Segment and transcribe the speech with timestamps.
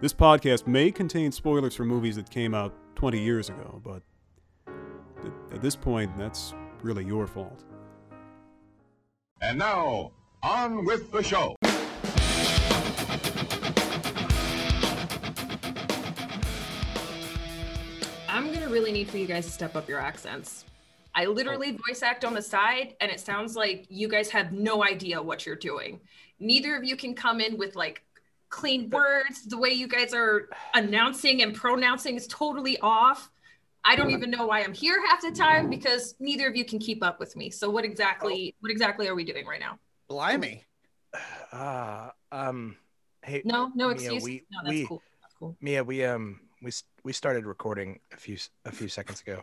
[0.00, 4.02] this podcast may contain spoilers for movies that came out 20 years ago, but
[5.52, 7.64] at this point, that's really your fault.
[9.42, 11.54] And now, on with the show.
[18.26, 20.64] I'm going to really need for you guys to step up your accents.
[21.14, 21.80] I literally oh.
[21.86, 25.44] voice act on the side, and it sounds like you guys have no idea what
[25.44, 26.00] you're doing.
[26.38, 28.02] Neither of you can come in with like
[28.50, 29.46] clean words.
[29.46, 33.30] The way you guys are announcing and pronouncing is totally off.
[33.84, 36.78] I don't even know why I'm here half the time because neither of you can
[36.78, 37.48] keep up with me.
[37.50, 39.78] So what exactly what exactly are we doing right now?
[40.08, 40.64] Blimey.
[41.52, 42.76] Uh, um,
[43.24, 44.22] hey, No, no Mia, excuse.
[44.22, 45.02] we- no, that's we- cool.
[45.22, 45.56] That's cool.
[45.60, 46.70] Mia, we um we
[47.02, 49.42] we started recording a few a few seconds ago.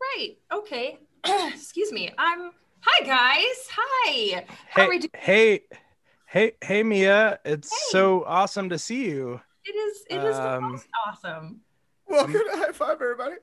[0.00, 0.36] Right.
[0.52, 0.98] Okay.
[1.48, 2.12] excuse me.
[2.18, 3.68] I'm hi guys.
[3.76, 4.44] Hi.
[4.70, 5.10] How Hey, are we doing?
[5.14, 5.60] hey,
[6.28, 7.38] hey, hey, Mia!
[7.44, 7.76] It's Hey.
[7.90, 9.40] so awesome to see you.
[9.64, 11.60] It is it is the Um, most awesome.
[12.06, 13.36] Welcome to High Five, everybody.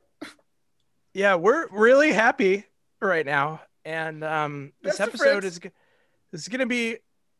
[1.13, 2.65] Yeah, we're really happy
[3.01, 5.71] right now, and um, this Best episode is g-
[6.33, 6.97] is gonna be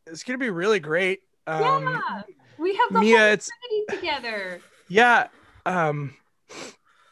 [0.07, 1.21] it's gonna be really great.
[1.47, 2.21] Um, yeah.
[2.57, 3.49] We have the Mia, whole it's
[3.89, 4.61] together.
[4.87, 5.27] yeah,
[5.65, 6.13] um,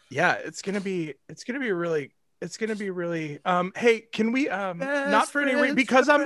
[0.09, 2.11] yeah, it's gonna be it's gonna be really
[2.41, 3.73] it's gonna be really um.
[3.75, 6.21] Hey, can we um not for any reason because I'm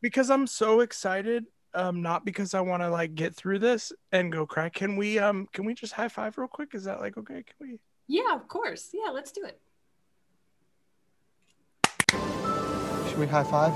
[0.00, 1.46] because I'm so excited.
[1.72, 4.68] Um, not because I want to like get through this and go cry.
[4.70, 6.74] Can we um can we just high five real quick?
[6.74, 7.44] Is that like okay?
[7.44, 7.78] Can we?
[8.08, 8.90] Yeah, of course.
[8.92, 9.60] Yeah, let's do it.
[13.08, 13.72] Should we high five?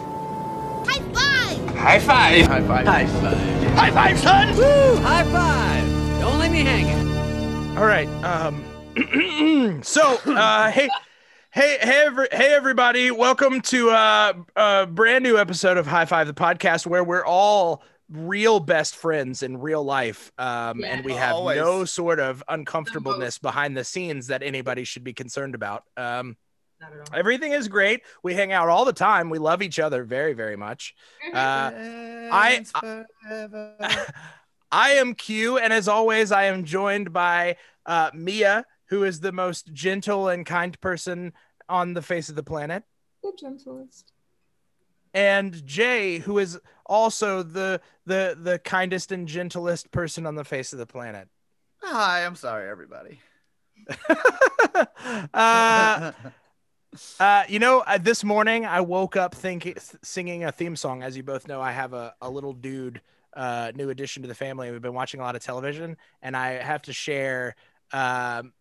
[0.89, 1.77] High five.
[1.77, 2.47] High five.
[2.47, 3.75] High five, High five!
[3.75, 4.56] High five, son!
[4.56, 4.97] Woo!
[4.97, 6.21] High five!
[6.21, 7.77] Don't leave me hanging.
[7.79, 8.09] All right.
[8.25, 8.65] Um.
[9.83, 10.89] so, uh, hey,
[11.55, 13.11] hey, hey, every, hey, everybody!
[13.13, 17.83] Welcome to uh, a brand new episode of High Five, the podcast, where we're all
[18.11, 21.57] real best friends in real life, um, and we have Always.
[21.57, 25.85] no sort of uncomfortableness behind the scenes that anybody should be concerned about.
[25.97, 26.37] Um,
[26.81, 27.19] Not at all.
[27.19, 28.03] everything is great.
[28.25, 29.31] We hang out all the time.
[29.31, 30.95] We love each other very, very much.
[31.33, 32.65] Uh, I-
[33.23, 33.75] forever.
[34.73, 39.33] I am Q, and as always, I am joined by uh, Mia, who is the
[39.33, 41.33] most gentle and kind person
[41.69, 42.84] on the face of the planet,
[43.22, 44.12] the gentlest.
[45.12, 50.73] and Jay, who is also the the the kindest and gentlest person on the face
[50.73, 51.28] of the planet.
[51.83, 53.21] Hi, I'm sorry, everybody.
[55.34, 56.12] uh,
[57.21, 61.03] uh, you know, uh, this morning I woke up thinking, singing a theme song.
[61.03, 63.00] As you both know, I have a, a little dude,
[63.34, 64.71] uh, new addition to the family.
[64.71, 67.56] We've been watching a lot of television, and I have to share
[67.93, 68.53] um,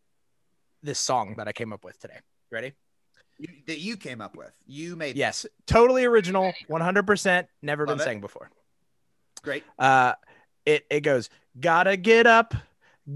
[0.83, 2.19] this song that I came up with today.
[2.51, 2.73] Ready?
[3.39, 4.51] You, that you came up with.
[4.67, 8.05] You made Yes, totally original, 100%, never Love been it.
[8.05, 8.51] sang before.
[9.41, 9.63] Great.
[9.79, 10.13] Uh,
[10.65, 11.29] it it goes,
[11.59, 12.53] gotta get up,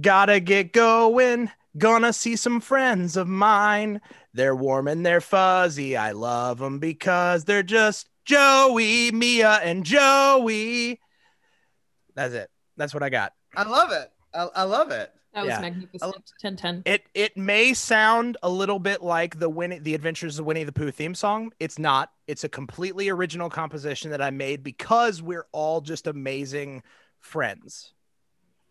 [0.01, 4.01] gotta get going, gonna see some friends of mine.
[4.33, 5.95] They're warm and they're fuzzy.
[5.95, 10.99] I love them because they're just Joey, Mia, and Joey.
[12.15, 12.49] That's it.
[12.75, 13.33] That's what I got.
[13.55, 14.11] I love it.
[14.33, 15.11] I, I love it.
[15.37, 15.59] That was Yeah.
[15.61, 16.33] magnificent.
[16.39, 16.81] 10 10.
[16.85, 20.71] It it may sound a little bit like the Winnie the Adventures of Winnie the
[20.71, 21.53] Pooh theme song.
[21.59, 22.11] It's not.
[22.25, 26.81] It's a completely original composition that I made because we're all just amazing
[27.19, 27.93] friends.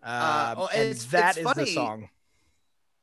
[0.03, 1.73] Uh, Um, well, and it's- that it's is the funny.
[1.73, 2.09] song.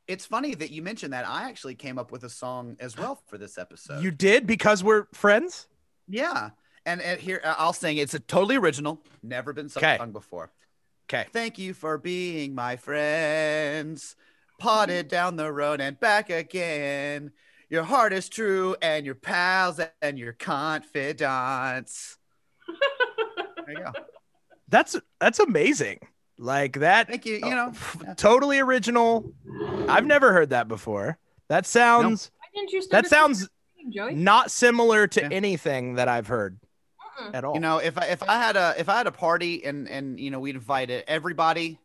[0.07, 1.25] It's funny that you mentioned that.
[1.25, 4.03] I actually came up with a song as well for this episode.
[4.03, 5.68] You did because we're friends.
[6.07, 6.50] yeah.
[6.85, 7.96] And, and here uh, I'll sing.
[7.96, 10.06] It's a totally original, never been sung Okay.
[10.12, 10.52] before.
[11.09, 11.28] Okay.
[11.32, 14.16] Thank you for being my friends.
[14.59, 17.32] Potted down the road and back again.
[17.70, 22.17] Your heart is true, and your pals and your confidants.
[23.66, 23.91] There you go.
[24.70, 26.00] That's that's amazing.
[26.38, 27.08] Like that.
[27.08, 27.35] Thank you.
[27.35, 27.73] You oh, know,
[28.03, 28.14] yeah.
[28.17, 29.34] totally original.
[29.88, 31.17] I've never heard that before.
[31.49, 34.16] That sounds Why didn't you that sounds singing, Joey?
[34.16, 35.29] not similar to Yeah.
[35.32, 36.58] anything that I've heard.
[37.33, 37.53] At all.
[37.53, 40.19] you know, if I if I had a if I had a party and and
[40.19, 41.79] you know we'd invited everybody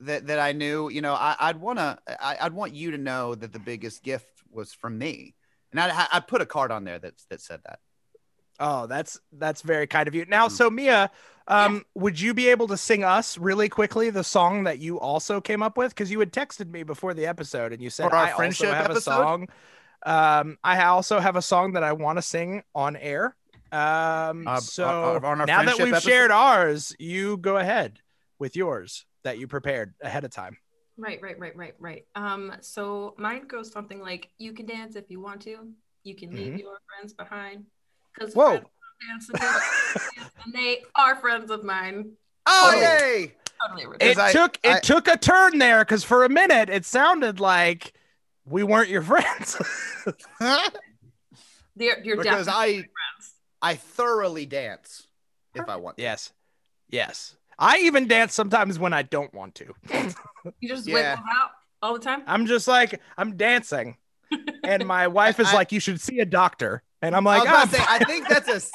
[0.00, 3.34] that that I knew, you know, I, I'd wanna I, I'd want you to know
[3.34, 5.34] that the biggest gift was from me,
[5.72, 7.80] and I I put a card on there that that said that.
[8.60, 10.24] Oh, that's that's very kind of you.
[10.26, 11.10] Now, so Mia,
[11.46, 15.40] um, would you be able to sing us really quickly the song that you also
[15.40, 15.94] came up with?
[15.94, 18.72] Because you had texted me before the episode and you said For our I also
[18.72, 18.98] have episode?
[18.98, 19.48] a song.
[20.04, 23.36] Um, I also have a song that I want to sing on air.
[23.72, 24.86] Um, Uh, so
[25.22, 26.08] uh, on our now that we've episode?
[26.10, 28.00] shared ours, you go ahead
[28.38, 30.56] with yours that you prepared ahead of time.
[30.96, 32.04] Right, right, right, right, right.
[32.14, 35.68] Um, so mine goes something like, "You can dance if you want to.
[36.02, 36.60] You can leave Mhm.
[36.60, 37.66] your friends behind."
[38.14, 38.60] Because Whoa.
[39.08, 39.38] dance and
[40.54, 42.12] they are friends of mine.
[42.46, 42.80] Oh, Oh.
[42.80, 43.34] yay!
[43.68, 43.96] Totally.
[44.00, 47.38] It I- took it I- took a turn there because for a minute it sounded
[47.38, 47.92] like
[48.44, 49.56] we weren't your friends.
[51.76, 52.88] They're, you're because definitely I friends.
[53.62, 55.06] I thoroughly dance
[55.54, 55.96] if I want.
[55.96, 56.02] to.
[56.02, 56.32] yes,
[56.88, 57.34] yes.
[57.58, 59.74] I even dance sometimes when I don't want to.
[60.60, 60.94] You just Yeah.
[61.14, 61.50] wiggle out
[61.82, 62.22] all the time.
[62.26, 63.96] I'm just like I'm dancing,
[64.64, 67.48] and my wife is I- like, "You should see a doctor," and I'm like, was
[67.48, 68.54] about "Ah, to say, I think that's a.
[68.56, 68.70] s-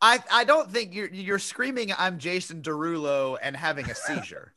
[0.00, 1.92] I I don't think you're you're screaming.
[1.96, 4.54] I'm Jason Derulo and having a seizure.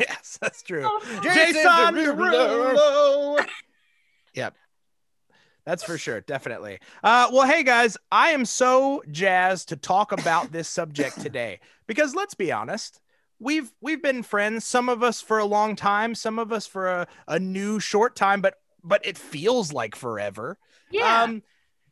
[0.00, 2.74] yes, that's true." Oh, Jason Derulo.
[2.74, 3.46] Derulo.
[4.34, 4.54] Yep.
[5.66, 6.78] That's for sure, definitely.
[7.02, 12.14] Uh, well, hey guys, I am so jazzed to talk about this subject today because
[12.14, 13.00] let's be honest,
[13.40, 14.64] we've we've been friends.
[14.64, 18.14] Some of us for a long time, some of us for a, a new short
[18.14, 18.54] time, but
[18.84, 20.58] but it feels like forever.
[20.90, 21.24] yeah.
[21.24, 21.42] Um,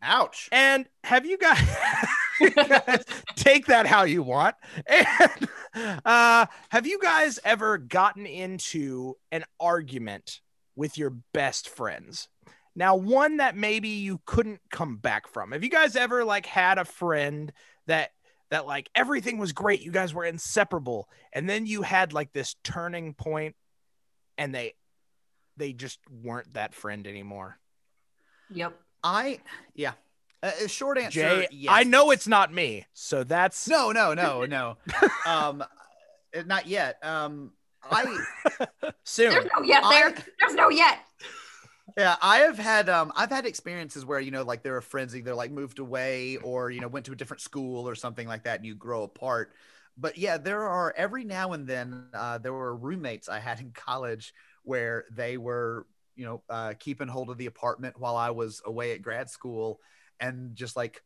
[0.03, 0.49] Ouch.
[0.53, 1.67] and have you guys,
[2.41, 3.05] you guys
[3.37, 4.55] take that how you want?
[4.87, 5.49] And
[6.05, 10.41] uh, have you guys ever gotten into an argument
[10.77, 12.29] with your best friends?
[12.77, 15.53] Now, one that maybe you couldn't come back from.
[15.53, 17.53] Have you guys ever like had a friend
[17.87, 18.11] that
[18.51, 22.57] that like everything was great, you guys were inseparable, and then you had like this
[22.65, 23.55] turning point,
[24.39, 24.75] and they
[25.57, 27.59] they just weren't that friend anymore?
[28.51, 28.79] yep.
[29.03, 29.41] I
[29.75, 29.93] yeah.
[30.43, 31.21] Uh, uh, short answer.
[31.21, 31.73] Jay, yes.
[31.75, 34.77] I know it's not me, so that's No, no, no, no.
[35.27, 36.99] um, uh, not yet.
[37.03, 37.53] Um,
[37.91, 38.05] I
[39.05, 39.31] soon.
[39.31, 40.09] There's no yet there.
[40.09, 40.99] I- There's no yet.
[41.97, 45.53] Yeah, I have had um, I've had experiences where you know, like friends either like
[45.53, 48.67] moved away or you know went to a different school or something like that, and
[48.67, 49.53] you grow apart.
[49.97, 53.71] But yeah, there are every now and then uh, there were roommates I had in
[53.73, 55.87] college where they were
[56.17, 59.79] you know uh, keeping hold of the apartment while I was away at grad school,
[60.19, 61.01] and just like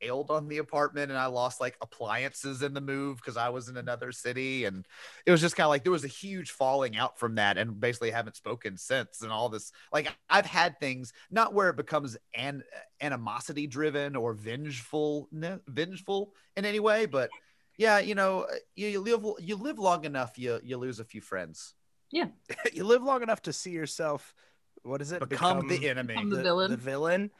[0.00, 3.68] bailed on the apartment and I lost like appliances in the move because I was
[3.68, 4.86] in another city and
[5.26, 7.78] it was just kind of like there was a huge falling out from that and
[7.78, 12.16] basically haven't spoken since and all this like I've had things not where it becomes
[12.34, 17.30] an uh, animosity driven or vengeful vengeful in any way but
[17.78, 21.04] yeah you know uh, you, you live you live long enough you you lose a
[21.04, 21.74] few friends
[22.10, 22.26] Yeah.
[22.72, 24.34] you live long enough to see yourself.
[24.82, 25.26] What is it?
[25.28, 26.70] become, the enemy Become the villain.
[26.70, 27.30] The villain.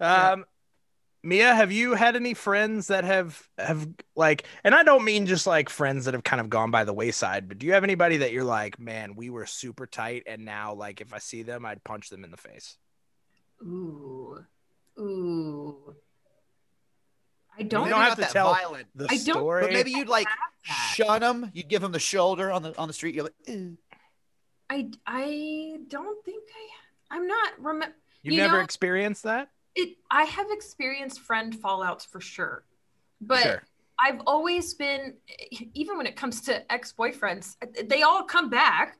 [0.00, 0.30] Yeah.
[0.32, 0.44] Um,
[1.22, 4.44] Mia, have you had any friends that have have like?
[4.62, 7.48] And I don't mean just like friends that have kind of gone by the wayside,
[7.48, 10.74] but do you have anybody that you're like, man, we were super tight, and now
[10.74, 12.76] like if I see them, I'd punch them in the face.
[13.62, 14.44] Ooh.
[14.98, 15.94] Ooh.
[17.58, 19.62] I don't, you don't have not to that tell violent The I don't- story.
[19.62, 20.92] but maybe you'd like that.
[20.94, 23.76] shun them you'd give them the shoulder on the on the street you're like "Ew."
[24.70, 26.44] I I don't think
[27.10, 29.48] I I'm not remember You've you never know- experienced that.
[29.78, 32.64] It I have experienced friend fallouts for sure.
[33.20, 33.62] But Sure.
[34.00, 35.14] I've always been
[35.74, 37.56] even when it comes to ex-boyfriends,
[37.88, 38.96] they all come back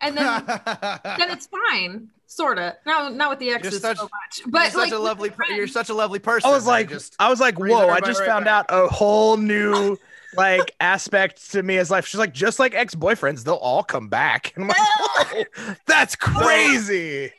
[0.00, 2.08] and then then it's fine.
[2.26, 2.76] Sorta.
[2.86, 4.38] Now not with the exes such- so much.
[4.40, 6.70] you're But such a lovely the per- you're such a lovely person I was I
[6.70, 7.88] like, just I was like, whoa!
[7.88, 8.66] I just right found back.
[8.70, 9.98] out a whole new
[10.36, 12.06] like aspect to Mia's life.
[12.06, 14.52] She's like, just like ex boyfriends, they'll all come back.
[14.56, 15.54] And I'm like,
[15.86, 17.32] that's crazy.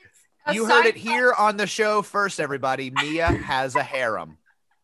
[0.52, 4.38] You heard it aside here on the show first everybody mia has a harem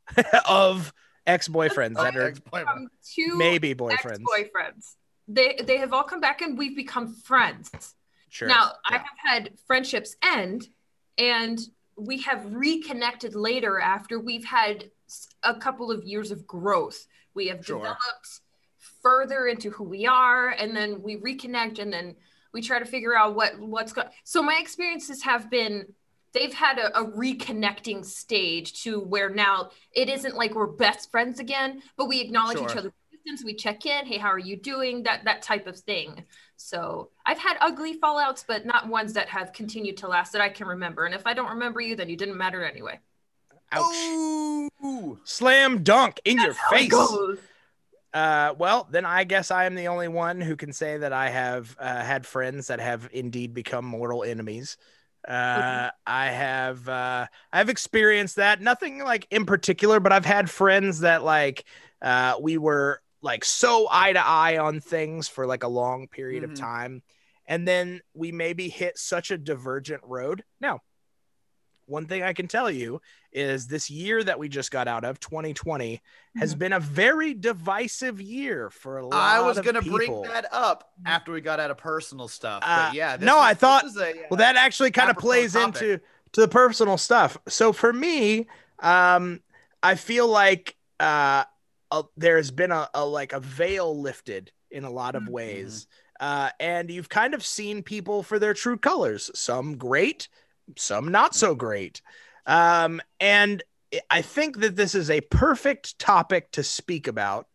[0.47, 0.93] of
[1.27, 2.89] ex boyfriends that are Ex-boyfriend.
[3.03, 4.21] two maybe boyfriends.
[4.23, 4.95] ex-boyfriends.
[5.27, 7.69] They they have all come back and we've become friends.
[8.29, 8.47] Sure.
[8.47, 10.67] Now, I have had friendships end
[11.19, 11.59] and
[11.95, 14.89] we have reconnected later after we've had
[15.43, 17.05] a couple of years of growth.
[17.35, 17.77] We have Sure.
[17.77, 18.41] developed
[19.03, 22.15] further into who we are and then we reconnect and then
[22.53, 25.85] we try to figure out what what's going So my experiences have been
[26.33, 31.39] they've had a, a reconnecting stage to where now it isn't like we're best friends
[31.39, 32.79] again, but we acknowledge each Sure.
[32.79, 35.03] other's existence, we check in, hey, how are you doing?
[35.03, 36.23] That that type of thing.
[36.55, 40.49] So I've had ugly fallouts, but not ones that have continued to last that I
[40.49, 41.05] can remember.
[41.05, 42.99] And if I don't remember you, then you didn't matter anyway.
[43.71, 43.95] Ouch.
[44.83, 45.19] Ooh.
[45.23, 46.91] Slam dunk in your face.
[48.13, 51.29] Uh, well, then I guess I am the only one who can say that I
[51.29, 54.77] have uh, had friends that have indeed become mortal enemies.
[55.27, 58.61] Uh, I have uh, I've experienced that.
[58.61, 61.65] Nothing like in particular, but I've had friends that like
[62.01, 66.43] uh, we were like so eye to eye on things for like a long period
[66.43, 66.45] Mhm.
[66.45, 67.03] of time,
[67.45, 70.43] and then we maybe hit such a divergent road.
[70.61, 70.79] Now,
[71.89, 75.19] one thing I can tell you is this year that we just got out of
[75.19, 76.01] 2020
[76.37, 79.43] has been a very divisive year for a lot of people.
[79.43, 79.97] I was gonna people.
[80.21, 82.63] bring that up after we got out of personal stuff.
[82.65, 85.53] Uh, but yeah, no, was- I thought- was a, well that actually kind of plays
[85.53, 85.81] topic.
[85.81, 86.01] into
[86.33, 88.45] to the personal stuff so for me
[88.77, 89.39] um
[89.81, 91.43] i feel like uh,
[91.89, 95.29] uh there's been a, a like a veil lifted in a lot of Mhm.
[95.29, 95.87] ways
[96.19, 100.27] uh and you've kind of seen people for their true colors some great
[100.77, 102.01] some not so great
[102.45, 103.63] um and
[104.09, 107.47] i think that this is a perfect topic to speak about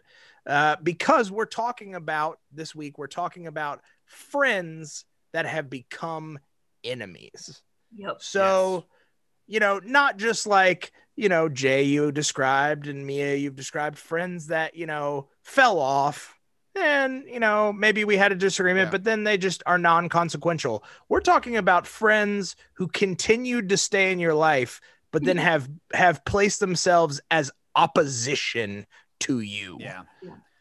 [0.46, 6.38] uh, because we're talking about this week we're talking about friends that have become
[6.84, 7.62] enemies.
[7.96, 8.16] Yep.
[8.20, 8.86] So,
[9.46, 14.48] you know, not just like, you know, Jay, you described, and Mia, you've described friends
[14.48, 16.33] that, you know, fell off.
[16.76, 18.90] And, you know, maybe we had a disagreement, Yeah.
[18.90, 20.82] but then they just are non consequential.
[21.08, 24.80] We're talking about friends who continued to stay in your life,
[25.12, 28.86] but then have have placed themselves as opposition
[29.20, 29.76] to you.
[29.80, 30.02] yeah.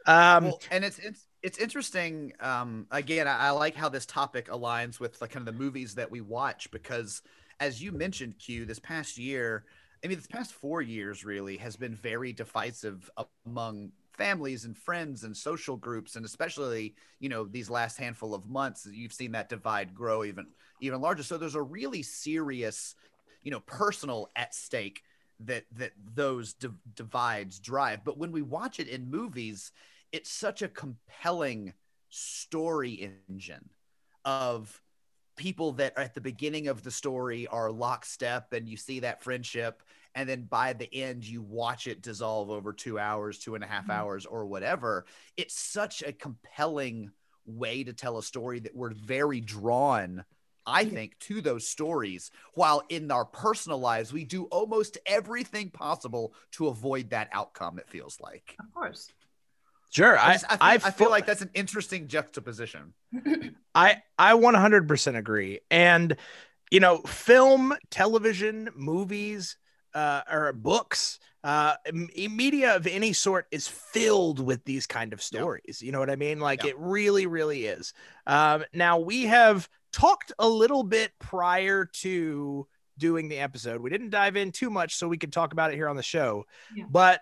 [0.05, 2.33] Um, well, and it's it's it's interesting.
[2.39, 5.95] Um, again, I, I like how this topic aligns with like kind of the movies
[5.95, 7.21] that we watch because,
[7.59, 9.63] as you mentioned, Q, this past year,
[10.03, 13.09] I mean, this past four years really has been very divisive
[13.45, 18.47] among families and friends and social groups, and especially you know these last handful of
[18.47, 20.47] months, you've seen that divide grow even
[20.81, 21.23] even larger.
[21.23, 22.95] So there's a really serious,
[23.43, 25.01] you know, personal at stake
[25.41, 28.03] that that those div- divides drive.
[28.03, 29.71] But when we watch it in movies
[30.13, 31.73] it's such a compelling
[32.09, 33.69] story engine
[34.23, 34.81] of
[35.35, 39.81] people that at the beginning of the story are lockstep and you see that friendship
[40.15, 43.67] and then by the end you watch it dissolve over two hours two and a
[43.67, 43.91] half Mhm.
[43.91, 45.05] hours or whatever
[45.37, 47.11] it's such a compelling
[47.45, 50.23] way to tell a story that we're very drawn
[50.65, 56.33] i think to those stories while in our personal lives we do almost everything possible
[56.51, 59.11] to avoid that outcome it feels like Of course.
[59.91, 60.17] sure.
[60.17, 62.93] I, I, just, I, feel, I I feel like that's an interesting juxtaposition.
[63.75, 65.59] I I 100% agree.
[65.69, 66.15] And
[66.71, 69.57] you know, film, television, movies,
[69.93, 75.81] uh, or books, uh, media of any sort is filled with these kind of stories.
[75.81, 76.39] You know what I mean?
[76.39, 76.71] Like Yeah.
[76.71, 77.93] it really, really is.
[78.25, 83.81] Um, now we have talked a little bit prior to doing the episode.
[83.81, 86.03] We didn't dive in too much, so we could talk about it here on the
[86.03, 86.45] show.
[86.75, 86.85] Yeah.
[86.89, 87.21] But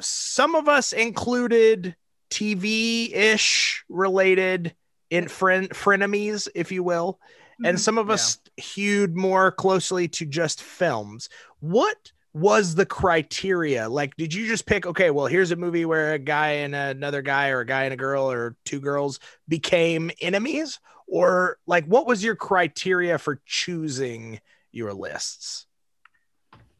[0.00, 1.96] some of us included
[2.30, 4.74] TV ish related
[5.10, 7.18] in friend frenemies, if you will,
[7.64, 7.80] and Mhm.
[7.80, 11.28] some of us hewed more closely to just films.
[11.60, 13.88] What was the criteria?
[13.88, 17.22] Like, did you just pick, okay, well, here's a movie where a guy and another
[17.22, 20.78] guy, or a guy and a girl, or two girls became enemies?
[21.06, 25.66] Or, like, what was your criteria for choosing your lists?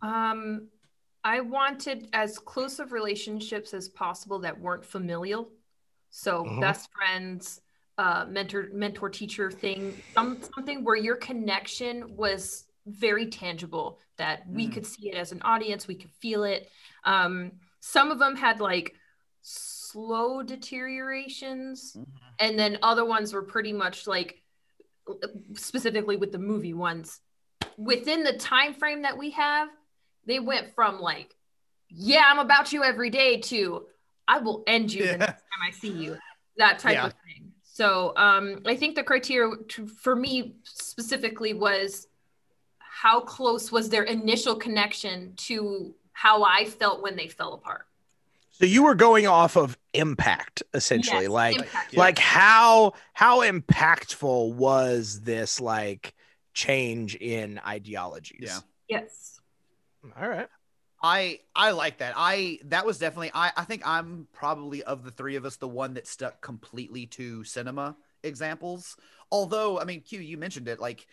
[0.03, 0.69] Um,
[1.25, 5.51] I wanted as close of relationships as possible that weren't familial.
[6.11, 6.61] So Mhm.
[6.61, 7.61] best friends,
[7.99, 13.99] uh, mentor, mentor, teacher thing, some something where your connection was very tangible.
[14.17, 14.73] That we Mhm.
[14.73, 16.71] could see it as an audience, we could feel it.
[17.05, 18.95] Um, some of them had like
[19.43, 21.97] slow deteriorations,
[22.39, 24.43] and then other ones were pretty much like
[25.55, 27.21] specifically with the movie ones
[27.79, 29.71] within the time frame that we have
[30.27, 31.35] they went from like
[31.89, 33.87] yeah i'm about you every day to
[34.27, 35.13] i will end you Yeah.
[35.13, 36.19] the next time i see you
[36.59, 37.07] that type Yeah.
[37.07, 37.48] of thing
[37.79, 42.09] so um i think the criteria to, for me specifically was
[42.79, 47.85] how close was their initial connection to how i felt when they fell apart
[48.61, 51.93] So you were going off of impact, essentially, Yes, like impact.
[51.93, 52.01] Yeah.
[52.01, 56.15] like how how impactful was this like
[56.55, 58.51] change in ideologies?
[58.51, 58.61] Yeah.
[58.89, 59.41] yes
[60.21, 60.49] All right.
[61.03, 62.15] I I like that.
[62.17, 65.69] I that was definitely I I think I'm probably of the three of us the
[65.69, 68.97] one that stuck completely to cinema examples.
[69.31, 71.07] Although I mean, Q, you mentioned it like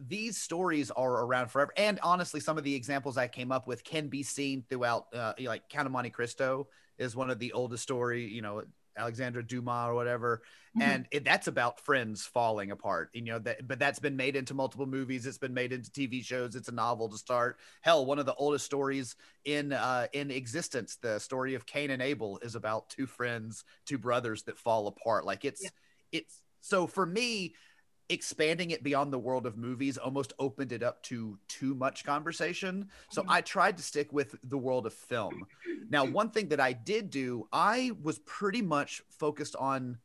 [0.00, 3.84] these stories are around forever, and honestly, some of the examples I came up with
[3.84, 5.06] can be seen throughout.
[5.12, 8.26] Uh, like Count of Monte Cristo is one of the oldest story.
[8.26, 8.62] You know,
[8.96, 10.42] Alexandre Dumas or whatever,
[10.76, 10.82] Mhm.
[10.82, 13.10] and it, that's about friends falling apart.
[13.12, 15.26] You know that, but that's been made into multiple movies.
[15.26, 16.56] It's been made into TV shows.
[16.56, 17.58] It's a novel to start.
[17.82, 22.02] Hell, one of the oldest stories in uh, in existence, the story of Cain and
[22.02, 25.24] Abel, is about two friends, two brothers that fall apart.
[25.24, 25.70] Like it's Yeah.
[26.12, 27.54] it's so for me.
[28.08, 32.88] Expanding it beyond the world of movies almost opened it up to too much conversation.
[33.10, 35.46] So I tried to stick with the world of film.
[35.88, 39.98] Now, one thing that I did do, I was pretty much focused on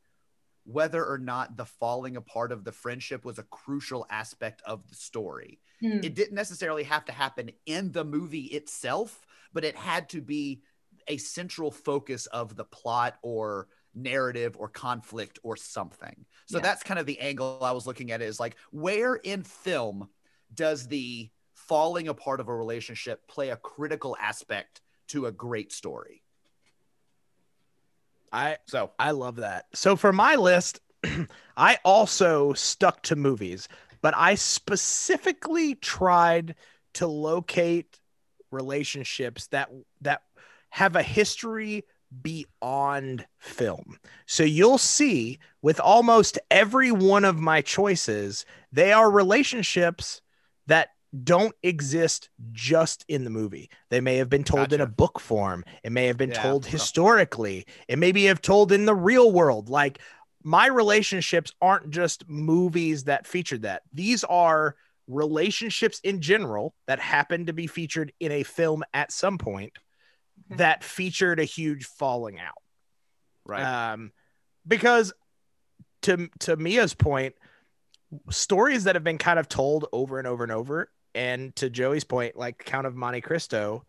[0.64, 4.96] whether or not the falling apart of the friendship was a crucial aspect of the
[4.96, 5.60] story.
[5.82, 6.00] Hmm.
[6.04, 10.62] It didn't necessarily have to happen in the movie itself, but it had to be
[11.08, 13.68] a central focus of the plot or
[14.02, 16.26] narrative or conflict or something.
[16.46, 16.64] So Yeah.
[16.64, 20.10] that's kind of the angle I was looking at is like where in film
[20.54, 26.24] does the falling apart of a relationship play a critical aspect to a great story?
[28.32, 29.66] I So I love that.
[29.74, 30.80] So for my list,
[31.58, 33.68] I also stuck to movies,
[34.02, 36.56] but I specifically tried
[36.96, 38.00] to locate
[38.52, 39.70] relationships that
[40.02, 40.22] that
[40.70, 41.84] have a history
[42.22, 43.98] beyond film.
[44.26, 50.22] So you'll see with almost every one of my choices, they are relationships
[50.68, 50.90] that
[51.24, 53.70] don't exist just in the movie.
[53.90, 55.66] They may have been told in a book form.
[55.84, 57.66] It may have been Yeah, told so- historically.
[57.88, 59.70] It may be have told in the real world.
[59.70, 60.00] Like
[60.44, 63.82] my relationships aren't just movies that featured that.
[63.92, 64.76] These are
[65.08, 69.74] relationships in general that happen to be featured in a film at some point
[70.52, 70.58] Okay.
[70.58, 72.62] that featured a huge falling out.
[73.46, 73.92] right.
[73.92, 74.12] Um,
[74.68, 75.14] because
[76.04, 77.36] to to Mia's point,
[78.30, 82.04] stories that have been kind of told over and over and over, and to Joey's
[82.04, 83.86] point, like Count of Monte Cristo,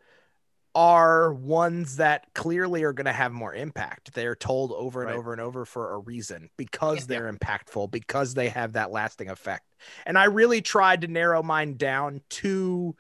[0.75, 4.13] are ones that clearly are going to have more impact.
[4.15, 5.19] They're told over and Right.
[5.19, 7.05] over and over for a reason because Yeah.
[7.09, 9.65] they're impactful, because they have that lasting effect.
[10.07, 12.97] And I really tried to narrow mine down to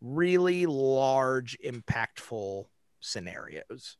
[0.00, 2.66] really large, impactful
[3.04, 3.96] scenarios.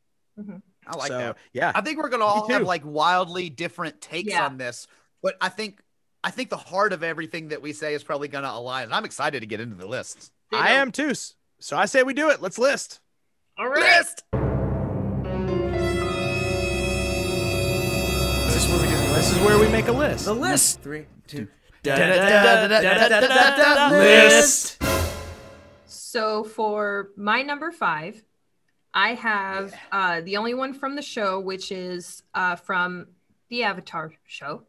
[0.85, 1.37] I like so, that.
[1.53, 1.71] Yeah.
[1.73, 4.45] I think we're gonna all have like wildly different takes Yeah.
[4.45, 4.87] on this,
[5.21, 5.81] but I think
[6.23, 8.85] I think the heart of everything that we say is probably gonna align.
[8.85, 10.31] And I'm excited to get into the lists.
[10.51, 11.13] I am too.
[11.59, 12.41] So I say we do it.
[12.41, 12.99] Let's list.
[13.57, 13.79] All right.
[13.79, 14.23] List.
[18.47, 18.95] This is where we do.
[19.13, 20.25] This is where we make a list.
[20.25, 20.81] The list.
[20.81, 21.47] Three, two.
[23.91, 24.81] List.
[25.85, 28.23] So for my number five,
[28.95, 33.07] I have uh, the only one from the show, which is uh, from
[33.49, 34.63] the Avatar show.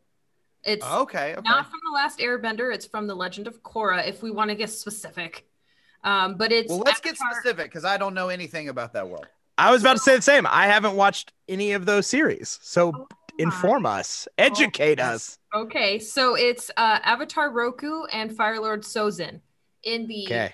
[0.64, 1.32] It's Okay.
[1.34, 1.48] Okay.
[1.48, 2.74] not from the Last Airbender.
[2.74, 4.06] It's from the Legend of Korra.
[4.06, 5.46] If we want to get specific,
[6.02, 9.26] um, but it's well, let's get specific because I don't know anything about that world.
[9.58, 10.44] I was about to say the same.
[10.50, 13.06] I haven't watched any of those series, so Oh
[13.38, 15.06] inform us, educate yes.
[15.06, 15.38] us.
[15.54, 19.40] Okay, so it's uh, Avatar Roku and Fire Lord Sozin.
[19.84, 20.52] In the Okay.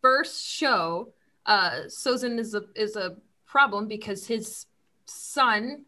[0.00, 1.12] first show,
[1.46, 4.66] uh, Sozin is a is a problem because his
[5.06, 5.84] son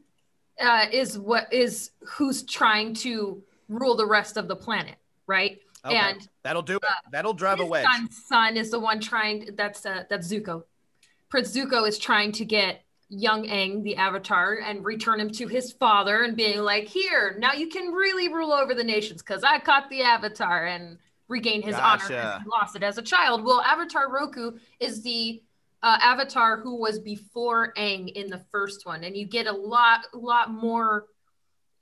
[0.60, 5.58] uh, is what is who's trying to rule the rest of the planet, right?
[5.84, 5.96] Okay.
[5.96, 6.82] And That'll do it.
[7.12, 9.50] That'll drive a his son's son is the one trying.
[9.54, 10.64] That's uh, that's Zuko.
[11.28, 15.72] Prince Zuko is trying to get young Aang, the Avatar, and return him to his
[15.72, 19.58] father, and being like, "Here, now you can really rule over the nations because I
[19.58, 22.08] caught the Avatar and regain his honor Gotcha.
[22.08, 25.42] because he lost it as a child." Well, Avatar Roku is the
[25.82, 30.00] uh, Avatar who was before Aang in the first one, and you get a lot,
[30.14, 31.06] lot more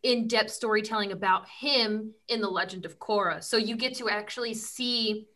[0.02, 3.42] in-depth storytelling about him in the Legend of Korra.
[3.42, 5.26] So you get to actually see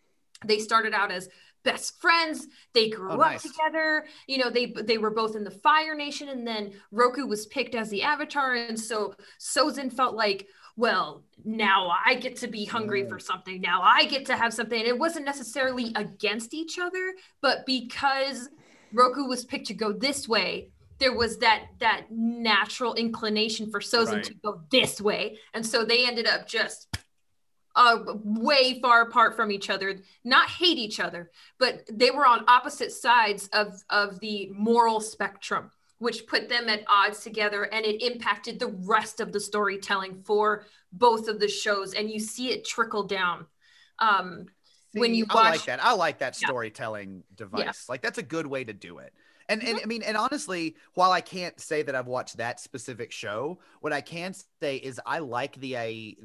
[0.47, 1.29] they started out as
[1.65, 3.43] best friends they grew Oh, up nice.
[3.43, 7.45] together you know they they were both in the fire nation and then roku was
[7.45, 10.47] picked as the avatar and so sozin felt like
[10.81, 11.09] well
[11.45, 13.61] now i get to be hungry for something.
[13.61, 14.79] Now i get to have something.
[14.79, 17.05] And it wasn't necessarily against each other
[17.41, 18.49] but because
[18.93, 24.17] roku was picked to go this way there was that that natural inclination for sozin
[24.17, 24.25] Right.
[24.25, 25.39] to go this way.
[25.55, 26.89] And so they ended up just
[27.75, 32.45] uh, way far apart from each other, not hate each other, but they were on
[32.49, 38.03] opposite sides of, of the moral spectrum, which put them at odds together and it
[38.03, 41.95] impacted the rest of the storytelling for both of the shows.
[41.95, 43.47] And you see it trickle down.
[44.01, 44.47] Um,
[44.93, 45.83] when See, you I like that.
[45.83, 46.49] I like that Yeah.
[46.49, 47.87] storytelling device.
[47.89, 49.15] Like that's a good way to do it.
[49.49, 53.13] And and I mean, and honestly, while I can't say that I've watched that specific
[53.13, 55.83] show, what I can say is I like the uh,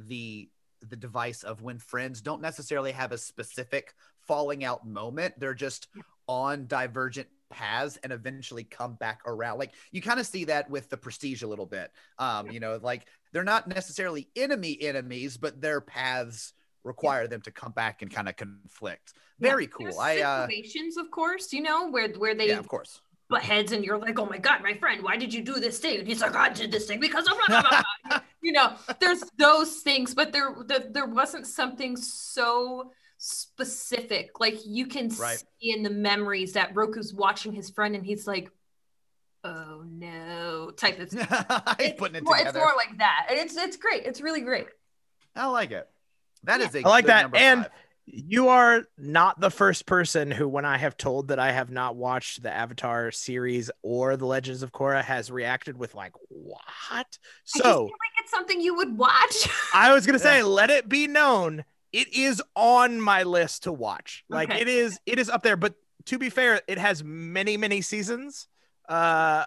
[0.08, 0.50] the
[0.82, 3.94] the device of when friends don't necessarily have a specific
[4.28, 5.40] falling out moment.
[5.40, 5.88] They're just
[6.28, 9.58] on divergent paths and eventually come back around.
[9.58, 11.92] Like you kind of see that with the prestige a little bit.
[12.20, 17.52] Um, you know, like they're not necessarily enemy enemies, but their paths require them to
[17.52, 19.14] come back and kind of conflict.
[19.40, 19.86] Very cool.
[19.86, 23.02] There's I uh situations, of course, you know, where where they yeah, of course.
[23.28, 25.80] But heads and you're like, oh my god, my friend, why did you do this
[25.80, 26.00] thing?
[26.00, 28.76] And he's like, I did this thing because of blah, blah, blah, blah." you know,
[29.00, 34.40] there's those things, but there, there, there wasn't something so specific.
[34.40, 35.38] Like you can Right.
[35.60, 38.50] see in the memories that Roku's watching his friend and he's like,
[39.44, 41.12] oh no, type of
[41.80, 42.58] He's it's putting it more, together.
[42.60, 43.28] It's more like that.
[43.30, 44.04] And it's it's great.
[44.06, 44.68] It's really great.
[45.36, 45.88] I like it.
[46.44, 47.36] That is a I like good that.
[47.36, 47.72] And five.
[48.06, 51.96] you are not the first person who, when I have told that I have not
[51.96, 57.04] watched the Avatar series or the Legends of Korra, has reacted with like, "What?" I
[57.04, 59.50] just So feel like it's something you would watch.
[59.74, 64.24] I was gonna say, let it be known, it is on my list to watch.
[64.30, 64.62] Like Okay.
[64.62, 65.56] it is, it is up there.
[65.56, 68.48] But to be fair, it has many, many seasons.
[68.88, 69.46] Uh,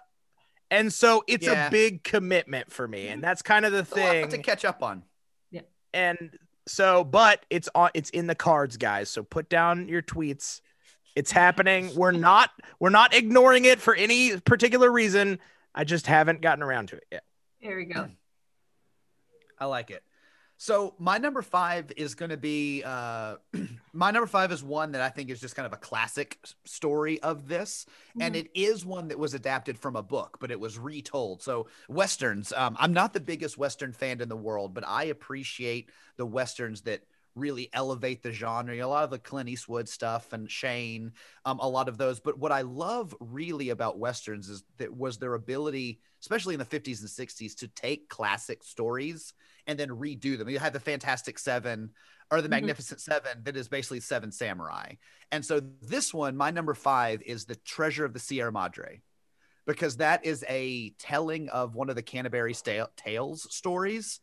[0.71, 1.67] and so it's Yeah.
[1.67, 4.29] a big commitment for me, and that's kind of the It's thing.
[4.29, 5.03] to catch up on.
[5.51, 5.61] Yeah.
[5.93, 10.61] And so but it's on it's in the cards guys so put down your tweets
[11.15, 15.39] it's happening we're not we're not ignoring it for any particular reason
[15.73, 17.23] i just haven't gotten around to it yet
[17.63, 18.09] There we go.
[19.57, 20.03] I like it.
[20.61, 23.37] So my number five is going to be uh,
[23.93, 27.17] my number five is one that I think is just kind of a classic story
[27.21, 27.85] of this,
[28.19, 28.39] and Mhm.
[28.39, 31.41] it is one that was adapted from a book, but it was retold.
[31.41, 32.51] So westerns.
[32.51, 36.81] Um, I'm not the biggest western fan in the world, but I appreciate the westerns
[36.81, 37.03] that
[37.35, 38.75] really elevate the genre.
[38.75, 41.13] A lot of the Clint Eastwood stuff and Shane,
[41.45, 42.19] um, a lot of those.
[42.19, 46.65] But what I love really about westerns is that was their ability, especially in the
[46.65, 49.33] 50s and 60s, to take classic stories
[49.69, 50.49] and then redo them.
[50.49, 51.91] You had the Fantastic Seven
[52.31, 52.51] or the Mhm.
[52.51, 54.95] Magnificent Seven that is basically Seven Samurai.
[55.31, 59.03] And so this one, my number five, is the Treasure of the Sierra Madre.
[59.67, 62.55] Because that is a telling of one of the Canterbury
[62.97, 64.19] Tales stories.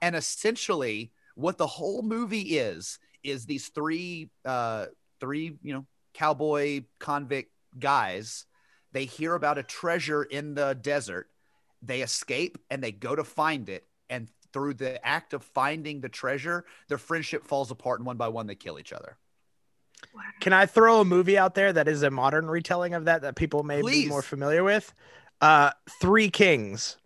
[0.00, 4.86] And essentially, what the whole movie is, is these three, uh,
[5.18, 8.46] three, you know, cowboy convict guys.
[8.92, 11.28] They hear about a treasure in the desert.
[11.82, 13.88] They escape and they go to find it.
[14.08, 18.28] And through the act of finding the treasure, their friendship falls apart, and one by
[18.28, 19.18] one, they kill each other.
[20.40, 23.34] can i throw a movie out there that is a modern retelling of that that
[23.36, 24.04] people may Please.
[24.04, 24.92] be more familiar with
[25.40, 26.96] uh three kings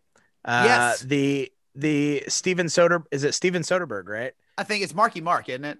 [0.44, 1.00] uh Yes.
[1.00, 5.64] the the steven soder is it steven soderbergh right I think it's Marky Mark, isn't
[5.64, 5.78] it?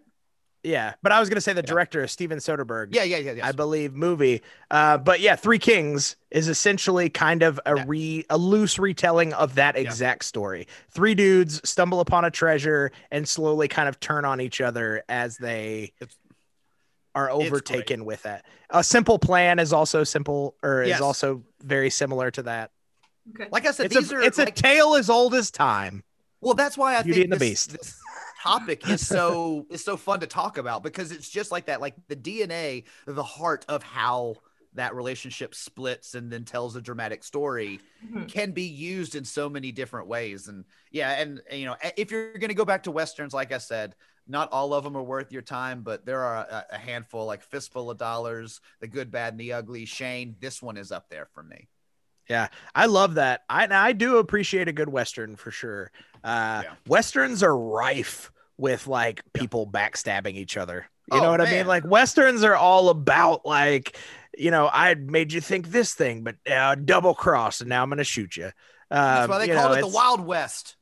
[0.65, 1.67] Yeah but i was gonna say the Yeah.
[1.67, 3.33] director is steven soderbergh Yeah, yeah, yeah.
[3.33, 3.47] yeah.
[3.47, 4.43] I believe, movie.
[4.71, 7.85] Uh, but yeah, Three Kings is essentially kind of a Yeah.
[7.87, 9.83] re a loose retelling of that Yeah.
[9.83, 10.67] exact story.
[10.91, 15.37] Three dudes stumble upon a treasure and slowly kind of turn on each other as
[15.39, 16.17] they It's-
[17.15, 18.43] are overtaken with it.
[18.71, 22.71] A simple plan is also simple or is also very similar to that.
[23.35, 23.49] Okay.
[23.51, 26.03] like I said, It's these a are it's like, a tale as old as time.
[26.41, 27.73] Well, that's why I Beauty think and the Beast.
[27.73, 27.97] this
[28.49, 31.95] topic is so is so fun to talk about because it's just like that, like
[32.09, 34.35] the DNA, the heart of how
[34.75, 38.31] that relationship splits and then tells a dramatic story Mhm.
[38.31, 40.47] can be used in so many different ways.
[40.49, 43.51] And yeah, and, and, you know, if you're going to go back to westerns, like
[43.51, 43.95] I said,
[44.27, 47.43] not all of them are worth your time, but there are a, a handful, like
[47.43, 49.87] Fistful of Dollars, The Good, Bad, and the Ugly.
[49.87, 51.69] Shane, this one is up there for me.
[52.29, 53.45] Yeah i love that.
[53.49, 55.91] I I do appreciate a good western for sure.
[56.23, 56.75] Uh, Yeah.
[56.87, 60.87] Westerns are rife with like people backstabbing each other.
[61.07, 61.67] You Oh, know what I mean?
[61.67, 63.97] Like westerns are all about like,
[64.37, 67.89] you know, I made you think this thing, but uh, double cross, and now I'm
[67.89, 68.51] gonna shoot you.
[69.11, 70.77] That's Um, why they called know, it the Wild West.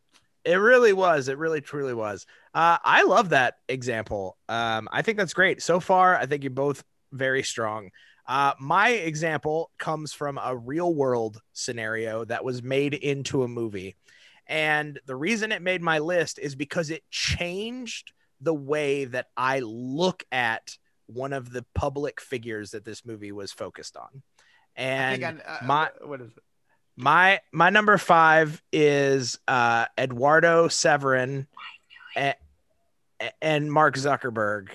[0.44, 1.28] It really was.
[1.28, 2.26] It really truly was.
[2.54, 4.36] Uh, I love that example.
[4.48, 5.62] Um, I think that's great.
[5.62, 7.90] So far, I think you're both very strong.
[8.28, 13.96] Uh, my example comes from a real world scenario that was made into a movie.
[14.46, 19.60] And the reason it made my list is because it changed the way that I
[19.60, 24.22] look at one of the public figures that this movie was focused on.
[24.76, 26.42] And I, uh, my- what is it?
[26.98, 31.46] my my number five is uh Eduardo Saverin
[32.16, 32.34] and,
[33.42, 34.68] and Mark Zuckerberg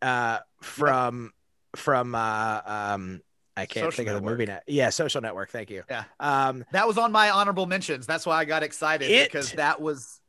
[0.00, 1.32] uh from
[1.76, 3.20] from uh um
[3.60, 4.38] I can't Social think of the Network.
[4.38, 4.60] movie now.
[4.66, 5.82] Yeah, social network, thank you.
[5.88, 6.04] Yeah.
[6.18, 8.06] Um That was on my honorable mentions.
[8.06, 10.20] That's why I got excited It- because that was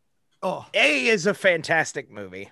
[0.44, 2.50] oh A is a fantastic movie,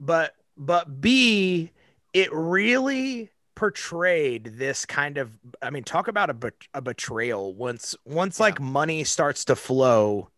[0.00, 1.70] but but B
[2.12, 7.94] it really portrayed this kind of I mean talk about a, bet- a betrayal once
[8.04, 8.44] once Yeah.
[8.46, 10.30] like money starts to flow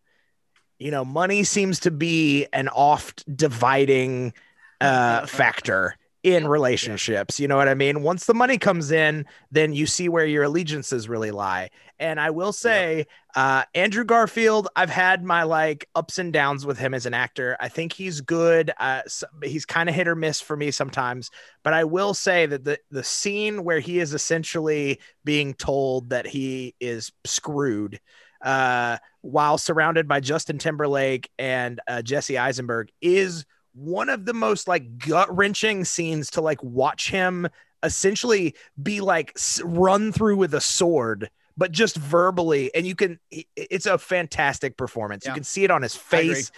[0.79, 4.33] you know money seems to be an oft dividing
[4.81, 8.03] uh factor in relationships you know what i mean?
[8.03, 11.69] Once the money comes in then you see where your allegiances really lie.
[11.99, 16.77] And i will say uh andrew garfield i've had my like ups and downs with
[16.77, 17.57] him as an actor.
[17.59, 19.01] I think he's good uh
[19.43, 21.31] he's kind of hit or miss for me sometimes.
[21.63, 26.27] But i will say that the the scene where he is essentially being told that
[26.27, 27.99] he is screwed
[28.41, 34.67] uh, while surrounded by Justin Timberlake and uh, Jesse Eisenberg is one of the most
[34.67, 37.47] like gut wrenching scenes to like watch him
[37.83, 43.19] essentially be like run through with a sword but just verbally and you can
[43.55, 45.25] it's a fantastic performance.
[45.25, 45.31] Yeah.
[45.31, 46.51] you can see it on his face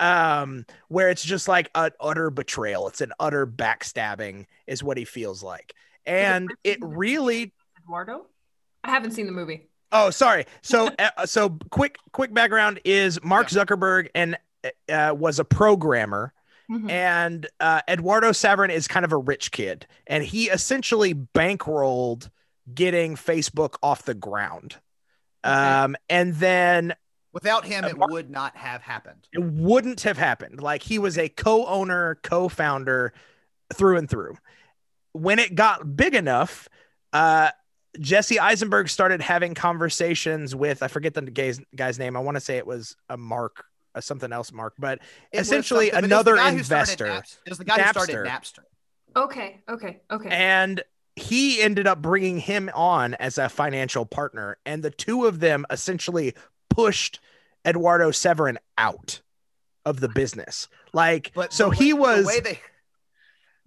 [0.00, 2.88] um where it's just like an utter betrayal.
[2.88, 5.74] It's an utter backstabbing is what he feels like.
[6.06, 7.52] And it really
[7.82, 8.26] eduardo?
[8.84, 9.68] I haven't seen the movie.
[9.92, 10.46] Oh sorry.
[10.62, 13.64] So uh, so quick quick background is mark yeah.
[13.64, 14.38] zuckerberg and
[14.88, 16.32] uh, was a programmer
[16.72, 16.90] Mm-hmm.
[16.90, 22.30] And uh, Eduardo Saverin is kind of a rich kid, and he essentially bankrolled
[22.72, 24.76] getting Facebook off the ground.
[25.44, 25.54] Okay.
[25.54, 26.94] Um, and then
[27.32, 29.28] without him, it would not have happened.
[29.32, 30.62] It wouldn't have happened.
[30.62, 33.12] Like he was a co-owner, co-founder
[33.74, 34.36] through and through.
[35.12, 36.68] When it got big enough,
[37.12, 37.50] uh,
[38.00, 42.16] Jesse Eisenberg started having conversations with I forget the guy's, guy's name.
[42.16, 45.00] I want to say it was a Mark uh, something else, Mark, but
[45.32, 47.22] it essentially another investor.
[47.46, 47.84] It was the guy Napster.
[47.84, 48.64] who started Napster.
[49.14, 50.28] Okay, okay, okay.
[50.30, 50.82] And
[51.16, 55.66] he ended up bringing him on as a financial partner, and the two of them
[55.70, 56.34] essentially
[56.70, 57.20] pushed
[57.66, 59.20] Eduardo Saverin out
[59.84, 60.68] of the business.
[60.92, 62.60] Like, but so he was the way they,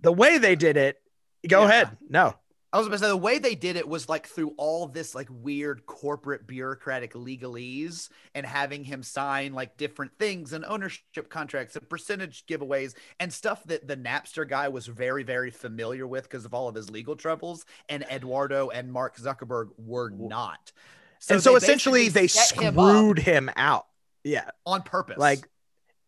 [0.01, 1.01] the way they did it.
[1.47, 1.67] Go yeah.
[1.67, 1.97] ahead.
[2.09, 2.35] No,
[2.75, 5.15] I was about to say the way they did it was like through all this
[5.15, 11.77] like weird corporate bureaucratic legalese and having him sign like different things and ownership contracts
[11.77, 16.43] and percentage giveaways and stuff that the Napster guy was very very familiar with because
[16.43, 20.73] of all of his legal troubles and Eduardo and Mark Zuckerberg were not.
[21.19, 23.85] So and so essentially they screwed him, him out.
[24.25, 24.49] Yeah.
[24.65, 25.17] On purpose.
[25.17, 25.47] Like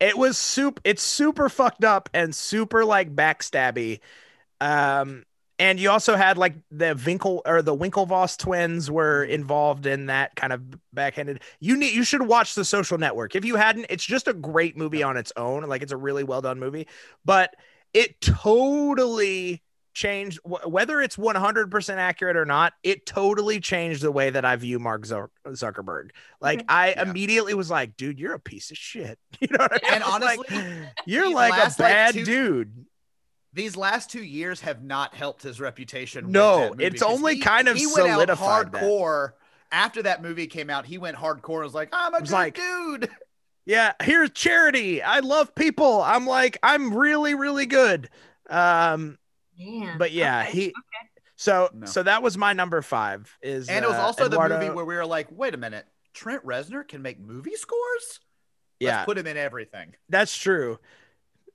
[0.01, 4.01] it was soup it's super fucked up and super like backstabby.
[4.59, 5.23] Um
[5.59, 9.33] and you also had like the Winkle or the Winklevoss twins were mm-hmm.
[9.33, 10.61] involved in that kind of
[10.93, 11.41] backhanded.
[11.59, 13.35] You need you should watch The Social Network.
[13.35, 15.63] If you hadn't, it's just a great movie on its own.
[15.63, 16.87] Like it's a really well done movie,
[17.25, 17.55] but
[17.93, 24.45] it totally changed whether it's 100% accurate or not it totally changed the way that
[24.45, 27.01] i view mark zuckerberg like i yeah.
[27.01, 29.93] immediately was like dude you're a piece of shit you know what I mean?
[29.95, 32.85] and honestly like, you're like a bad like two, dude
[33.57, 36.31] these last two years have not helped his reputation.
[36.31, 39.31] No, it's only he, kind of he went solidified out hardcore.
[39.31, 39.37] That.
[39.69, 42.55] After that movie came out, he went hardcore and was like, "I'm a good like,
[42.55, 43.09] dude."
[43.65, 45.01] Yeah, here's charity.
[45.01, 46.01] I love people.
[46.01, 48.09] I'm like, I'm really, really good.
[48.49, 49.17] Um,
[49.59, 49.97] Man.
[49.97, 50.51] but yeah, okay.
[50.51, 50.67] he.
[50.67, 50.73] Okay.
[51.35, 51.85] So, no.
[51.85, 53.37] so that was my number five.
[53.41, 54.55] Is and it was uh, also Eduardo...
[54.55, 58.19] the movie where we were like, wait a minute, Trent Reznor can make movie scores.
[58.79, 59.95] Let's yeah, put him in everything.
[60.07, 60.79] That's true.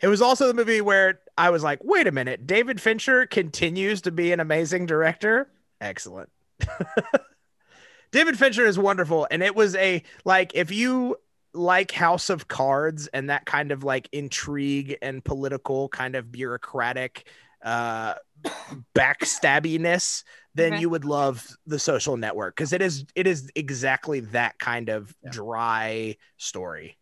[0.03, 4.03] It was also the movie where I was like, wait a minute, David Fincher continues
[4.03, 5.49] to be an amazing director.
[5.81, 6.29] Excellent.
[8.13, 9.29] David Fincher is wonderful.
[9.31, 11.17] And it was a like, if you
[11.55, 17.29] like House of Cards and that kind of like intrigue and political kind of bureaucratic
[17.65, 18.15] uh
[18.97, 20.81] backstabbiness, then okay.
[20.81, 25.15] you would love the social network because it is it is exactly that kind of
[25.23, 25.31] yeah.
[25.31, 26.99] dry story.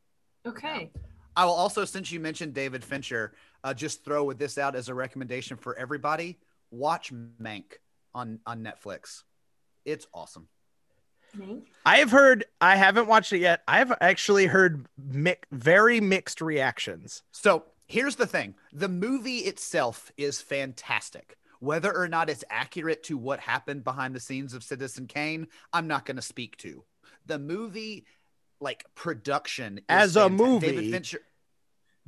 [0.47, 0.91] Okay.
[1.37, 4.89] I will also, since you mentioned David Fincher, uh, just throw with this out as
[4.89, 6.39] a recommendation for everybody:
[6.71, 7.79] watch Mank
[8.15, 9.23] on on Netflix.
[9.85, 10.49] It's awesome.
[11.87, 12.45] I have heard.
[12.61, 13.63] I haven't watched it yet.
[13.69, 17.23] I have actually heard mi- very mixed reactions.
[17.33, 21.37] So here's the thing: the movie itself is fantastic.
[21.61, 25.87] Whether or not it's accurate to what happened behind the scenes of Citizen Kane, I'm
[25.87, 26.85] not going to speak to.
[27.27, 28.07] The movie
[28.61, 30.67] like production as a movie.
[30.67, 31.21] David Fincher,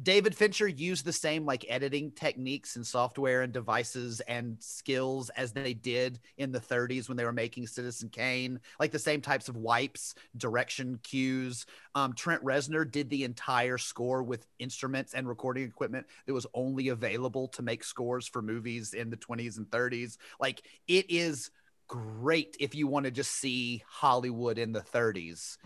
[0.02, 5.52] David Fincher used the same like editing techniques and software and devices and skills as
[5.52, 9.48] they did in the 30s when they were making Citizen Kane, like the same types
[9.48, 11.66] of wipes, direction cues.
[11.94, 16.88] Um, Trent Reznor did the entire score with instruments and recording equipment that was only
[16.88, 20.16] available to make scores for movies in the 20s and 30s.
[20.40, 21.50] Like it is
[21.86, 25.58] great if you want to just see Hollywood in the 30s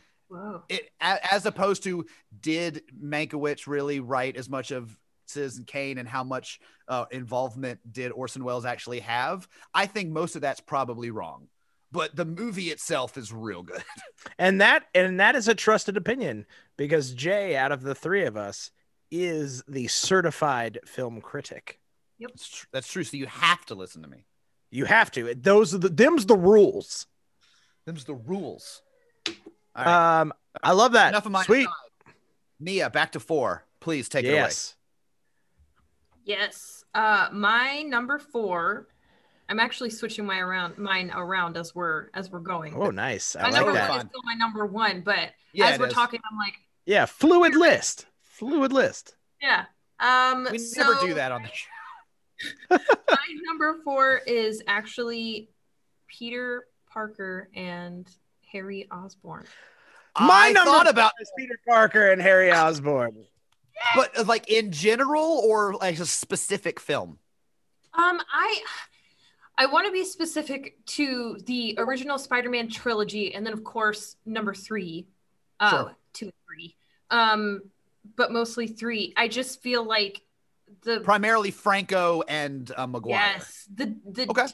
[0.69, 2.07] it as opposed to
[2.41, 8.13] did Mankiewicz really write as much of Citizen Kane and how much uh, involvement did
[8.13, 9.49] Orson Welles actually have?
[9.75, 11.49] I think most of that's probably wrong,
[11.93, 13.83] but the movie itself is real good.
[14.39, 18.37] and that and that is a trusted opinion because Jay, out of the three of
[18.37, 18.71] us,
[19.11, 21.81] is the certified film critic.
[22.19, 23.05] Yep, that's, tr- that's true.
[23.05, 24.25] So you have to listen to me.
[24.71, 25.35] You have to.
[25.35, 27.07] Those are the them's the rules.
[27.85, 28.83] Them's the rules.
[29.77, 30.21] Right.
[30.21, 31.11] Um, I love that.
[31.11, 31.65] Enough of my sweet.
[31.65, 32.15] Side.
[32.59, 33.65] Mia, back to four.
[33.81, 34.77] Please take yes.
[36.27, 36.39] it away.
[36.41, 36.85] Yes.
[36.95, 38.89] Uh, my number four
[39.49, 42.75] I'm actually switching my around mine around as we're as we're going.
[42.75, 43.37] Oh, nice.
[43.37, 43.91] I my like number that.
[43.91, 45.93] one is still my number one, but Yeah, as we're is.
[45.93, 48.07] talking, I'm like, Yeah, fluid list.
[48.23, 49.17] Fluid list.
[49.41, 49.67] yeah.
[50.01, 51.69] Um, We never do that on the show.
[53.09, 55.51] my number four is actually
[56.09, 58.09] Peter Parker and
[58.53, 59.45] Harry Osborne.
[60.19, 63.25] My I number thought about, is Peter Parker and Harry Osborn.
[63.95, 67.19] but uh, like in general or like a specific film.
[67.93, 68.61] Um, I
[69.59, 74.55] I want to be specific to the original Spider-Man trilogy, and then of course number
[74.55, 75.07] three,
[75.61, 75.97] uh, Sure.
[76.13, 76.77] two and three,
[77.11, 77.63] um,
[78.17, 79.13] but mostly three.
[79.17, 80.23] I just feel like
[80.83, 83.15] the Primarily Franco and uh, Maguire.
[83.37, 84.47] yes, the the Okay.
[84.47, 84.53] de-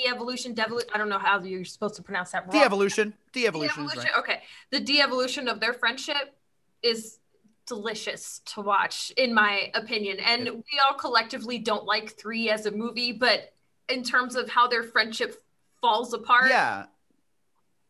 [0.00, 2.42] de-evolution, devolu- I don't know how you're supposed to pronounce that.
[2.44, 2.52] wrong.
[2.52, 3.14] De-evolution.
[3.32, 3.76] De-evolution.
[3.84, 4.18] De-evolution, right.
[4.18, 6.36] Okay, the de-evolution of their friendship
[6.82, 7.18] is
[7.66, 10.18] delicious to watch, in my opinion.
[10.20, 13.52] And we all collectively don't like three as a movie, but
[13.88, 15.42] in terms of how their friendship
[15.80, 16.86] falls apart, Yeah.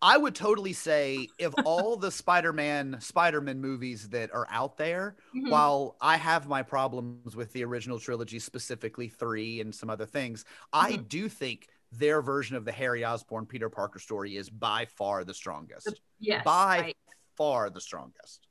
[0.03, 5.49] I would totally say if all the Spider-Man Spider-Man movies that are out there, Mhm.
[5.49, 10.45] while I have my problems with the original trilogy, specifically three and some other things,
[10.73, 11.03] I Mm-hmm.
[11.09, 15.35] do think their version of the Harry Osborn Peter Parker story is by far the
[15.35, 16.01] strongest.
[16.19, 16.95] yes, by I
[17.37, 18.49] far the strongest.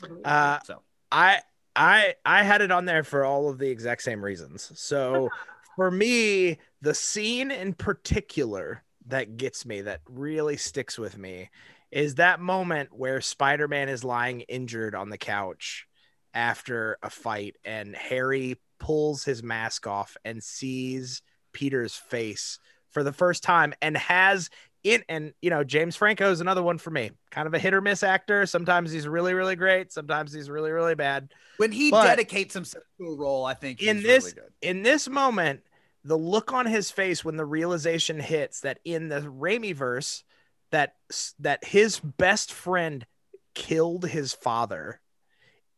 [0.00, 0.82] totally Uh, So
[1.12, 1.42] I
[1.76, 4.72] I I had it on there for all of the exact same reasons.
[4.80, 5.32] So
[5.76, 11.50] for me, the scene in particular that gets me, that really sticks with me,
[11.90, 15.86] is that moment where Spider-Man is lying injured on the couch
[16.34, 22.58] after a fight, and Harry pulls his mask off and sees Peter's face
[22.90, 24.50] for the first time and has
[24.84, 27.10] it and you know James Franco is another one for me.
[27.32, 28.46] Kind of a hit or miss actor.
[28.46, 31.32] Sometimes he's really really great, sometimes he's really really bad.
[31.56, 34.52] when he But- dedicates himself to a role, I think In he's this really good.
[34.62, 35.62] in this moment,
[36.04, 40.24] the look on his face when the realization hits that in the Raimi verse
[40.70, 40.94] that
[41.38, 43.06] that his best friend
[43.54, 45.00] killed his father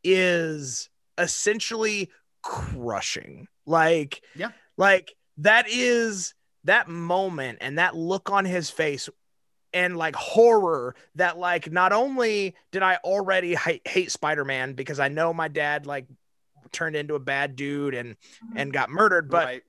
[0.04, 2.11] is essentially
[2.42, 3.46] crushing.
[3.66, 4.50] Like Yeah.
[4.76, 9.09] like that is that moment and that look on his face
[9.72, 15.09] and like horror that like not only did I already hate, hate Spider-Man because I
[15.09, 16.06] know my dad like
[16.72, 18.56] turned into a bad dude and mm-hmm.
[18.56, 19.62] and got murdered but right.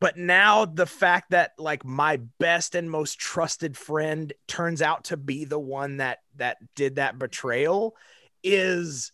[0.00, 5.16] But now the fact that like my best and most trusted friend turns out to
[5.16, 7.94] be the one that that did that betrayal
[8.42, 9.12] is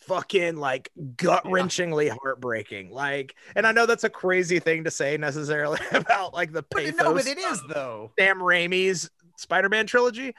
[0.00, 2.90] fucking like gut-wrenchingly heartbreaking.
[2.90, 6.84] Like and i know that's a crazy thing to say necessarily about like the But,
[6.84, 8.12] pathos no, but it is though.
[8.18, 10.34] Sam Raimi's Spider-Man trilogy,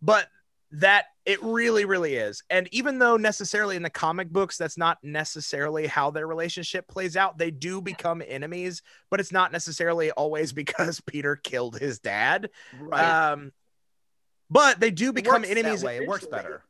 [0.00, 0.28] but
[0.70, 2.42] that it really, really is.
[2.50, 7.16] And even though necessarily in the comic books, that's not necessarily how their relationship plays
[7.16, 12.50] out, they do become enemies, but it's not necessarily always because Peter killed his dad.
[12.78, 13.30] Right.
[13.32, 13.52] Um,
[14.50, 15.82] but they do become enemies.
[15.84, 15.98] way.
[15.98, 16.62] It works better.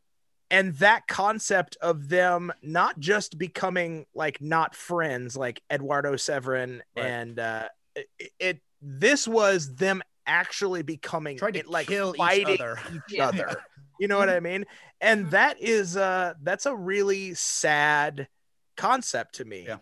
[0.50, 7.04] and that concept of them not just becoming like not friends like eduardo saverin Right.
[7.06, 8.06] and uh it,
[8.38, 12.78] it this was them actually becoming Trying to it, like kill each other.
[12.94, 13.28] each Yeah.
[13.28, 13.62] other
[13.98, 14.64] you know what i mean?
[15.00, 18.28] And that is uh that's a really sad
[18.76, 19.68] concept to me.
[19.68, 19.78] Yeah.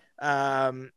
[0.68, 0.90] um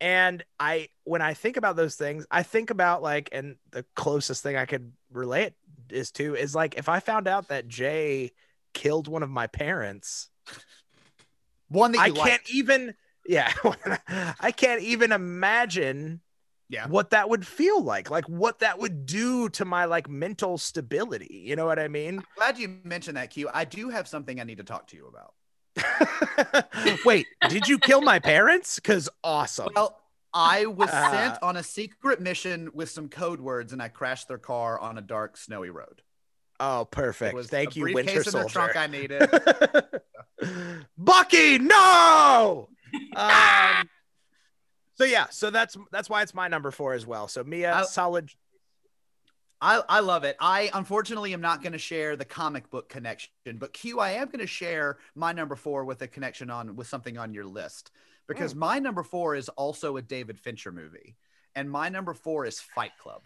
[0.00, 4.42] and i when i think about those things i think about like and the closest
[4.42, 5.52] thing i could relate
[5.90, 8.32] is to is like if i found out that jay
[8.72, 10.28] killed one of my parents
[11.68, 12.94] One that i you can't even
[13.26, 13.52] yeah
[14.40, 16.20] i can't even imagine
[16.70, 16.88] Yeah.
[16.88, 21.42] what that would feel like like what that would do to my like mental stability
[21.46, 23.50] you know what i mean Glad you mentioned that, Q.
[23.52, 25.34] I do have something I need to talk to you about.
[27.04, 30.00] wait did you kill my parents because awesome Well,
[30.32, 34.26] I was Uh, sent on a secret mission with some code words, and I crashed
[34.28, 36.02] their car on a dark, snowy road.
[36.60, 39.30] oh perfect thank you winter briefcase in the soldier trunk I needed.
[40.98, 42.68] bucky no
[43.16, 43.88] um,
[44.94, 47.84] so yeah so that's that's why it's my number four as well so mia I-
[47.84, 48.30] solid
[49.60, 50.36] I, I love it.
[50.40, 54.26] I unfortunately am not going to share the comic book connection, but Q, I am
[54.26, 57.90] going to share my number four with a connection on with something on your list
[58.26, 58.58] because Hmm.
[58.58, 61.16] my number four is also a David Fincher movie,
[61.54, 63.22] and my number four is Fight Club.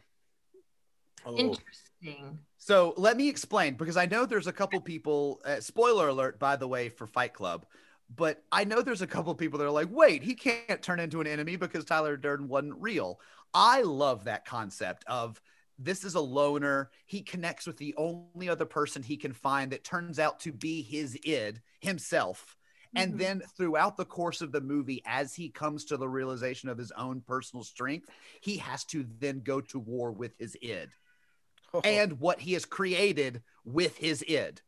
[1.26, 2.38] oh, Interesting.
[2.58, 5.40] So let me explain because I know there's a couple people.
[5.44, 7.66] Uh, spoiler alert, by the way, for Fight Club.
[8.10, 11.20] But I know there's a couple people that are like, wait, he can't turn into
[11.20, 13.20] an enemy because Tyler Durden wasn't real.
[13.52, 15.40] I love that concept of
[15.78, 16.90] this is a loner.
[17.06, 20.82] He connects with the only other person he can find that turns out to be
[20.82, 22.56] his id himself.
[22.96, 23.18] And Mhm.
[23.18, 26.90] then throughout the course of the movie, as he comes to the realization of his
[26.92, 28.08] own personal strength,
[28.40, 30.90] he has to then go to war with his id
[31.84, 34.62] and what he has created with his id.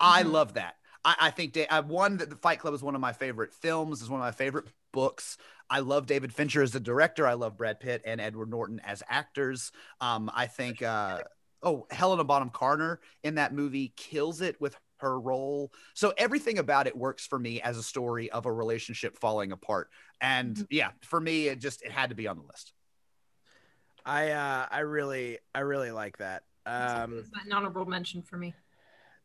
[0.00, 0.22] I Mhm.
[0.22, 0.76] love that.
[1.06, 3.54] I, I think da- I one that the Fight Club is one of my favorite
[3.54, 5.38] films, is one of my favorite books.
[5.70, 7.26] I love David Fincher as the director.
[7.26, 9.72] I love Brad Pitt and Edward Norton as actors.
[10.00, 11.22] Um, I think uh,
[11.62, 15.72] oh Helena Bonham Carter in that movie kills it with her role.
[15.94, 19.90] So everything about it works for me as a story of a relationship falling apart.
[20.20, 20.66] And Mhm.
[20.70, 22.72] yeah, for me, it just it had to be on the list.
[24.04, 26.44] I uh I really I really like that.
[26.64, 28.54] Um It's an honorable mention for me.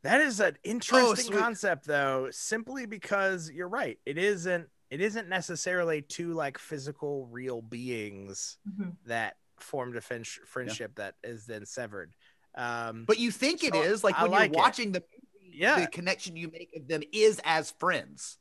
[0.04, 1.38] That is an interesting sweet.
[1.40, 4.00] concept though, simply because you're right.
[4.06, 8.96] It isn't it isn't necessarily two like physical real beings Mhm.
[9.06, 12.14] that formed a fin- friendship that is then severed.
[12.56, 15.58] Um But you think it So, is like I when like you're watching the movie,
[15.58, 15.80] Yeah.
[15.80, 18.38] the connection you make of them is as friends.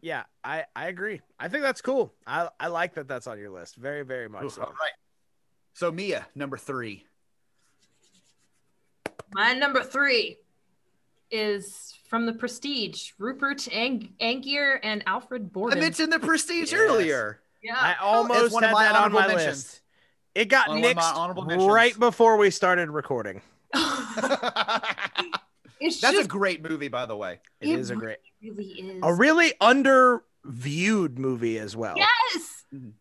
[0.00, 1.20] yeah, I I agree.
[1.38, 2.14] I think that's cool.
[2.26, 3.76] I I like that that's on your list.
[3.76, 4.62] Very very much Ooh, so.
[4.62, 4.92] all right.
[5.74, 7.06] So Mia, number three.
[9.32, 10.38] My number three
[11.30, 15.78] is from the Prestige, Rupert Ang- Angier and Alfred Borden.
[15.78, 16.80] I mentioned the Prestige Yes.
[16.80, 17.40] earlier.
[17.62, 17.76] yeah.
[17.76, 19.46] I almost one of had my that on honorable my mentions.
[19.64, 19.80] list.
[20.34, 23.42] It got One nixed honorable right before we started recording.
[23.74, 24.14] it's
[26.00, 27.40] That's just a great movie, by the way.
[27.60, 29.00] It It is a great, really is.
[29.02, 31.94] a really underviewed movie as well.
[31.96, 32.92] yes, Mhm.
[32.92, 32.94] yes.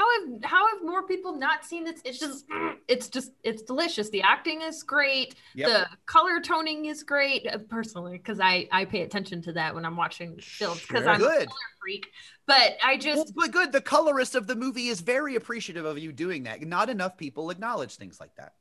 [0.00, 2.00] How have how have more people not seen this?
[2.06, 2.46] It's just
[2.88, 4.08] it's just it's delicious.
[4.08, 5.34] The acting is great.
[5.54, 5.68] Yep.
[5.68, 7.46] The color toning is great.
[7.46, 11.10] uh, Personally, because I I pay attention to that when I'm watching films because Sure.
[11.12, 11.48] I'm a Good.
[11.48, 12.06] color freak.
[12.46, 13.72] But I Well, just but good.
[13.72, 16.62] The colorist of the movie is very appreciative of you doing that.
[16.62, 18.54] Not enough people acknowledge things like that.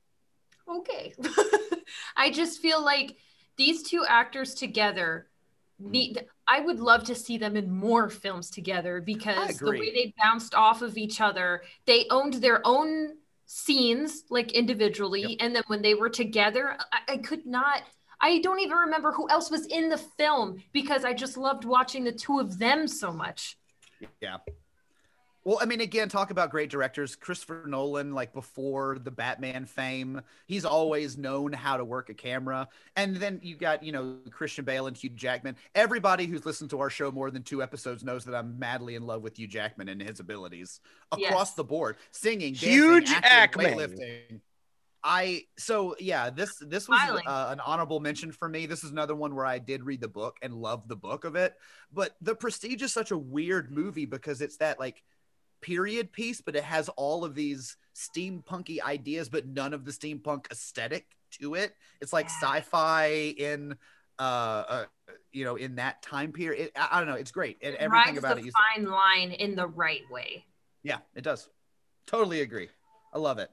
[0.68, 1.14] okay.
[2.18, 3.16] I just feel like
[3.56, 5.30] these two actors together
[5.80, 10.14] need I would love to see them in more films together because the way they
[10.22, 15.82] bounced off of each other, they owned their own scenes like individually and then when
[15.82, 17.84] they were together, I, I could not
[18.22, 22.04] I don't even remember who else was in the film because I just loved watching
[22.04, 23.58] the two of them so much.
[24.22, 24.38] Yeah.
[25.50, 27.16] Well, I mean, again, talk about great directors.
[27.16, 32.68] Christopher Nolan, like before the Batman fame, he's always known how to work a camera.
[32.96, 35.56] And then you got, you know, Christian Bale and Hugh Jackman.
[35.74, 39.08] Everybody who's listened to our show more than two episodes knows that I'm madly in
[39.08, 40.82] love with Hugh Jackman and his abilities
[41.12, 41.54] across Yes.
[41.56, 44.42] the board, singing, dancing, Hugh acting, weightlifting.
[45.04, 48.68] I so yeah, this this was uh, an honorable mention for me.
[48.68, 51.36] This is another one where I did read the book and love the book of
[51.36, 51.56] it.
[51.92, 55.02] But The Prestige is such a weird movie because it's that like
[55.62, 60.52] period piece, but it has all of these steampunky ideas, but none of the steampunk
[60.52, 61.06] aesthetic
[61.40, 61.74] to it.
[62.02, 63.76] It's like sci-fi in
[64.18, 64.86] uh, uh
[65.32, 66.68] you know in that time period.
[66.68, 67.16] It, I, I don't know.
[67.16, 67.58] It's great.
[67.62, 68.46] And everything about the it.
[68.46, 70.46] You, fine line in the right way.
[70.84, 71.48] yeah, it does.
[72.08, 72.70] Totally agree.
[73.14, 73.52] I love it.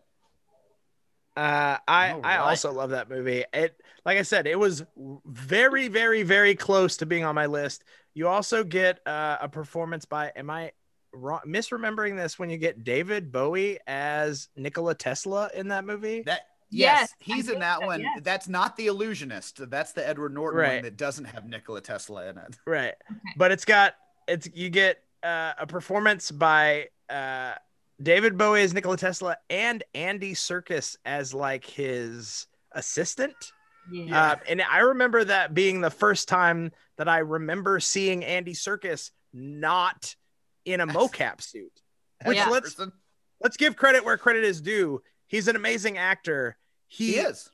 [1.37, 3.45] Uh, I All I also love that movie.
[3.53, 4.85] It like I said, it was
[5.27, 7.85] very very very close to being on my list.
[8.15, 10.73] You also get uh, a performance by am I
[11.17, 16.23] wrong misremembering this when you get David Bowie as Nikola Tesla in that movie?
[16.23, 18.01] That yes, Yes, I he's in that that- one.
[18.01, 18.21] yes.
[18.23, 19.69] That's not the illusionist.
[19.71, 20.75] That's the Edward Norton Right.
[20.77, 22.57] one that doesn't have Nikola Tesla in it.
[22.67, 22.95] Right.
[23.37, 23.95] But it's got
[24.29, 27.55] it's you get uh, a performance by uh,
[28.03, 33.35] David Bowie as Nikola Tesla and Andy Serkis as like his assistant.
[33.91, 34.21] Yeah.
[34.33, 39.13] Uh, and I remember that being the first time that I remember seeing Andy Serkis
[39.33, 40.17] not
[40.67, 41.81] in a mocap suit.
[42.25, 42.51] Which Yeah.
[42.51, 42.79] let's
[43.41, 45.03] let's give credit where credit is due.
[45.27, 46.57] He's an amazing actor.
[46.89, 47.51] He He is.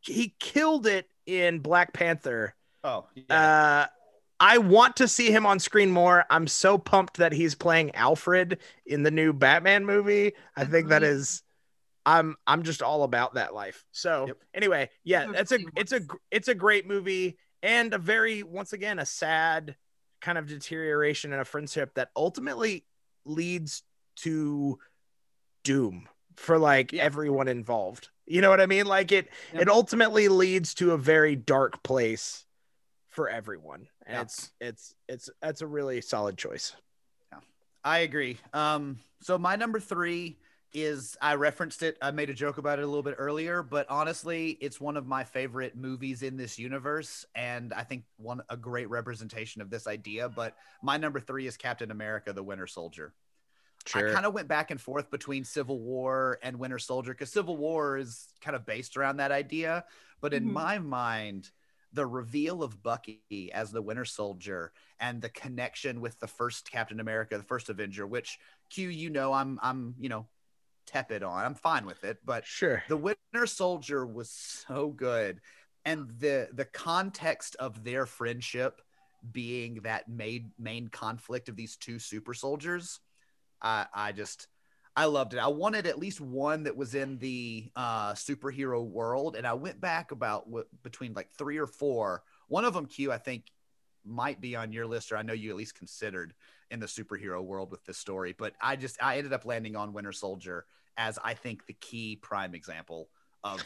[0.00, 2.54] he killed it in Black Panther.
[2.82, 3.24] Oh, yeah.
[3.28, 3.86] Uh,
[4.40, 6.24] I want to see him on screen more.
[6.28, 10.32] I'm so pumped that he's playing Alfred in the new Batman movie.
[10.56, 11.42] I think that is.
[12.04, 13.84] I'm I'm just all about that life.
[13.92, 14.36] So Yep.
[14.54, 16.00] anyway, yeah, Those that's a it's a
[16.32, 19.76] it's a great movie and a very once again a sad
[20.22, 22.86] kind of deterioration in a friendship that ultimately
[23.26, 23.82] leads
[24.16, 24.78] to
[25.64, 27.02] doom for like Yeah.
[27.02, 28.08] everyone involved.
[28.24, 28.86] You know what I mean?
[28.86, 29.62] Like it Yep.
[29.62, 32.46] it ultimately leads to a very dark place
[33.08, 33.88] for everyone.
[34.06, 34.22] And Yeah.
[34.22, 36.74] it's it's it's that's a really solid choice.
[37.32, 37.40] Yeah.
[37.84, 38.38] I agree.
[38.54, 40.38] Um, so my number three
[40.72, 41.98] is I referenced it.
[42.02, 45.06] I made a joke about it a little bit earlier, but honestly, it's one of
[45.06, 49.86] my favorite movies in this universe, and I think one a great representation of this
[49.86, 50.28] idea.
[50.28, 53.14] But my number three is Captain America: The Winter Soldier.
[53.86, 53.98] Sure.
[53.98, 57.56] I kind of went back and forth between Civil War and Winter Soldier because Civil
[57.56, 59.84] War is kind of based around that idea.
[60.20, 60.52] But in Mhm.
[60.52, 61.50] my mind,
[61.92, 67.00] the reveal of Bucky as the Winter Soldier and the connection with the first Captain
[67.00, 68.38] America, the first Avenger, which
[68.70, 70.28] Q, you know, I'm I'm you know
[70.86, 71.44] tepid on.
[71.44, 75.40] I'm fine with it, but sure, the Winter Soldier was so good,
[75.84, 78.80] and the the context of their friendship
[79.30, 83.00] being that main main conflict of these two super soldiers,
[83.60, 84.48] I I just
[84.94, 85.38] I loved it.
[85.38, 89.80] I wanted at least one that was in the uh, superhero world, and I went
[89.80, 92.22] back about w- between like three or four.
[92.48, 93.46] One of them, Q, I think
[94.04, 96.34] might be on your list, or I know you at least considered
[96.72, 98.34] in the superhero world with this story.
[98.36, 100.64] But I just I ended up landing on Winter Soldier
[100.96, 103.08] as I think the key prime example
[103.44, 103.62] of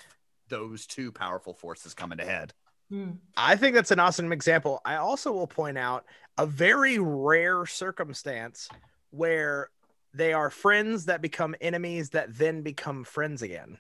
[0.49, 2.53] those two powerful forces coming to head.
[2.91, 3.13] Hmm.
[3.37, 4.81] I think that's an awesome example.
[4.85, 6.05] I also will point out
[6.39, 8.69] a very rare circumstance
[9.11, 9.71] where
[10.15, 13.79] they are friends that become enemies that then become friends again.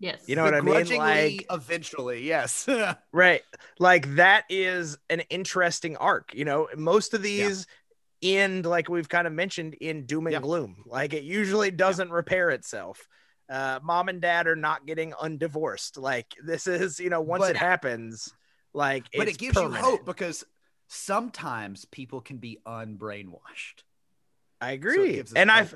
[0.00, 0.22] Yes.
[0.26, 0.96] You know what I mean?
[0.96, 2.68] Like eventually, yes.
[3.12, 3.42] right.
[3.78, 6.34] Like that is an interesting arc.
[6.34, 7.74] You know, most of these yeah.
[8.22, 10.84] End like we've kind of mentioned in doom and gloom.
[10.86, 13.08] Like it usually doesn't repair itself.
[13.48, 15.98] Uh, mom and dad are not getting undivorced.
[15.98, 18.32] Like this is, you know, once but, it happens,
[18.74, 19.84] like but it gives permanent.
[19.84, 20.44] you hope because
[20.88, 23.84] sometimes people can be unbrainwashed.
[24.60, 25.22] I agree.
[25.24, 25.66] So and I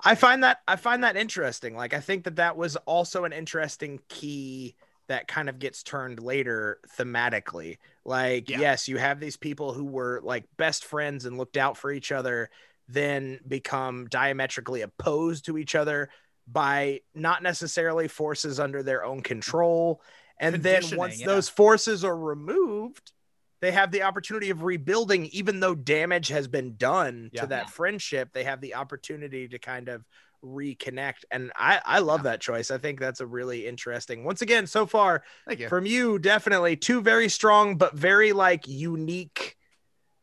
[0.00, 1.76] I find that I find that interesting.
[1.76, 4.74] Like I think that that was also an interesting key
[5.06, 7.78] that kind of gets turned later thematically.
[8.04, 8.60] Like yeah.
[8.60, 12.12] yes, you have these people who were like best friends and looked out for each
[12.12, 12.50] other
[12.88, 16.10] then become diametrically opposed to each other
[16.46, 20.02] by not necessarily forces under their own control.
[20.38, 21.26] And then once yeah.
[21.26, 23.12] those forces are removed,
[23.60, 27.42] they have the opportunity of rebuilding, even though damage has been done yeah.
[27.42, 28.30] to that friendship.
[28.32, 30.04] They have the opportunity to kind of
[30.44, 31.24] reconnect.
[31.30, 32.32] And I, I love yeah.
[32.32, 32.70] that choice.
[32.70, 34.24] I think that's a really interesting.
[34.24, 35.68] Once again, so far you.
[35.68, 39.56] from you, definitely two very strong but very like unique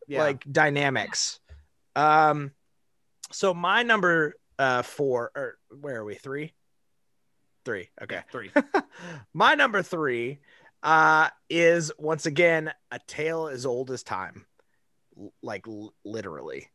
[0.08, 0.24] yeah.
[0.24, 1.40] like dynamics.
[1.96, 2.52] Um
[3.32, 6.16] so my number uh four or where are we?
[6.16, 6.54] Three?
[7.66, 7.90] Three.
[8.02, 8.22] Okay.
[8.32, 8.52] Three.
[9.34, 10.40] my number three
[10.84, 14.46] uh, is once again a tale as old as time,
[15.42, 16.68] like l- literally.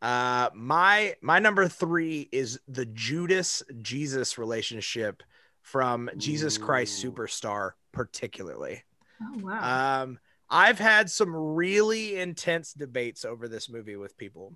[0.00, 5.22] Uh, my my number three is the Judas Jesus relationship
[5.62, 8.84] from Jesus Christ Superstar, particularly.
[9.22, 10.02] Oh wow.
[10.02, 10.18] Um,
[10.48, 14.54] I've had some really intense debates over this movie with people,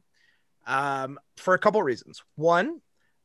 [0.66, 2.22] um, for a couple reasons.
[2.36, 2.80] One,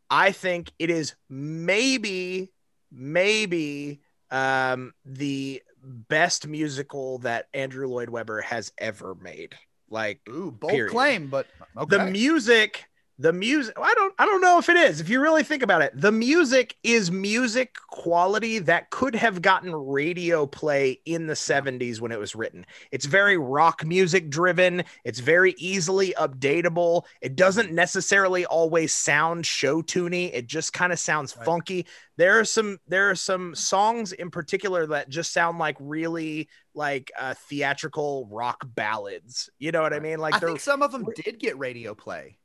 [0.09, 2.51] I think it is maybe
[2.91, 4.01] maybe
[4.31, 9.55] um, the best musical that Andrew Lloyd Webber has ever made.
[9.89, 10.91] Like, ooh, bold period.
[10.91, 11.97] claim, but okay.
[11.97, 12.87] the music
[13.19, 15.01] the music i don't i don't know if it is.
[15.01, 19.73] If you really think about it the music is music quality that could have gotten
[19.75, 22.65] radio play in the 70s when it was written.
[22.91, 24.83] It's very rock music driven.
[25.03, 27.03] It's very easily updatable.
[27.21, 30.31] It doesn't necessarily always sound show tuney.
[30.33, 31.45] It just kind of sounds right.
[31.45, 31.85] funky.
[32.17, 37.11] There are some there are some songs in particular that just sound like really like
[37.19, 41.05] uh, theatrical rock ballads you know what i mean like i think some of them
[41.15, 42.37] did get radio play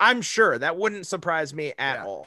[0.00, 2.04] I'm sure that wouldn't surprise me at yeah.
[2.04, 2.26] all.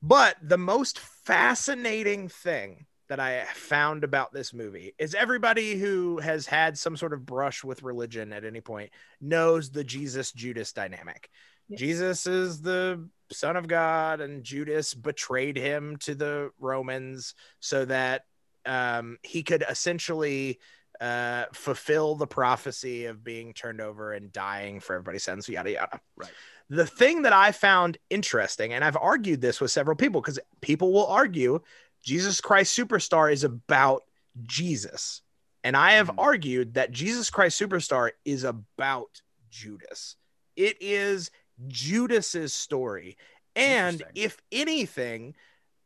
[0.00, 6.46] But the most fascinating thing that I found about this movie is everybody who has
[6.46, 8.90] had some sort of brush with religion at any point
[9.20, 11.28] knows the Jesus Judas dynamic.
[11.68, 11.78] Yes.
[11.78, 18.22] Jesus is the son of God, and Judas betrayed him to the Romans so that
[18.64, 20.58] um, he could essentially
[21.02, 26.00] uh, fulfill the prophecy of being turned over and dying for everybody's sins, yada yada.
[26.16, 26.30] Right.
[26.70, 30.92] The thing that I found interesting, and I've argued this with several people because people
[30.92, 31.60] will argue
[32.04, 34.02] Jesus Christ Superstar is about
[34.44, 35.22] Jesus.
[35.64, 36.14] And I have mm.
[36.18, 40.14] argued that Jesus Christ Superstar is about Judas.
[40.54, 41.32] It is
[41.66, 43.16] Judas's story.
[43.56, 45.34] And if anything,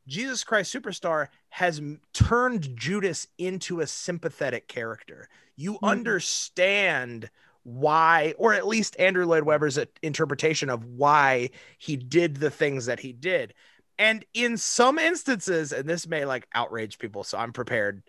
[0.06, 1.80] Jesus Christ Superstar has
[2.12, 5.26] turned Judas into a sympathetic character.
[5.56, 5.86] You mm-hmm.
[5.86, 7.30] understand
[7.62, 11.48] why, or at least Andrew Lloyd Webber's interpretation of why
[11.78, 13.54] he did the things that he did.
[13.98, 18.02] And in some instances, and this may like outrage people, so I'm prepared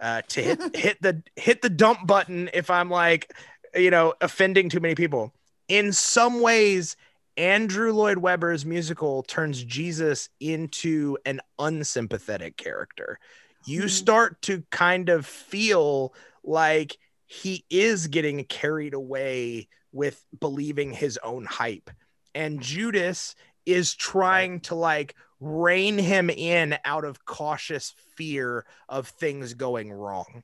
[0.00, 3.34] uh, to hit hit the hit the dump button if I'm like,
[3.74, 5.34] you know, offending too many people.
[5.66, 6.96] In some ways,
[7.36, 13.18] Andrew Lloyd Webber's musical turns Jesus into an unsympathetic character.
[13.66, 13.88] You mm-hmm.
[13.88, 16.14] start to kind of feel
[16.44, 21.90] like he is getting carried away with believing his own hype.
[22.34, 29.54] And Judas is trying to like rein him in out of cautious fear of things
[29.54, 30.42] going wrong.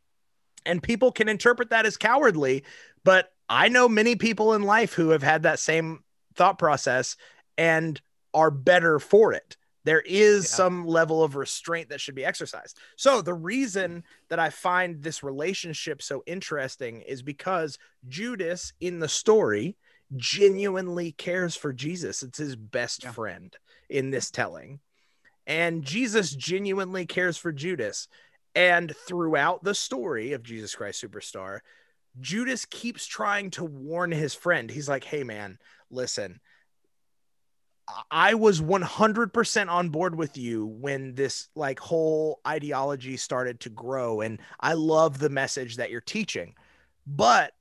[0.65, 2.65] And people can interpret that as cowardly,
[3.05, 6.03] but I know many people in life who have had that same
[6.39, 7.17] thought process
[7.59, 8.01] and
[8.33, 9.57] are better for it.
[9.85, 10.57] There is yeah.
[10.57, 12.79] some level of restraint that should be exercised.
[12.97, 17.79] So, the reason that I find this relationship so interesting is because
[18.09, 19.77] Judas in the story
[20.17, 22.23] genuinely cares for Jesus.
[22.23, 23.13] It's his best yeah.
[23.13, 23.57] friend
[23.89, 24.81] in this telling.
[25.47, 28.09] And Jesus genuinely cares for Judas.
[28.55, 31.61] And throughout the story of Jesus Christ Superstar,
[32.21, 34.71] Judas keeps trying to warn his friend.
[34.71, 35.59] He's like, hey, man,
[35.91, 36.41] listen,
[38.11, 44.21] I was 100% on board with you when this like whole ideology started to grow.
[44.21, 46.55] And I love the message that you're teaching.
[47.07, 47.53] But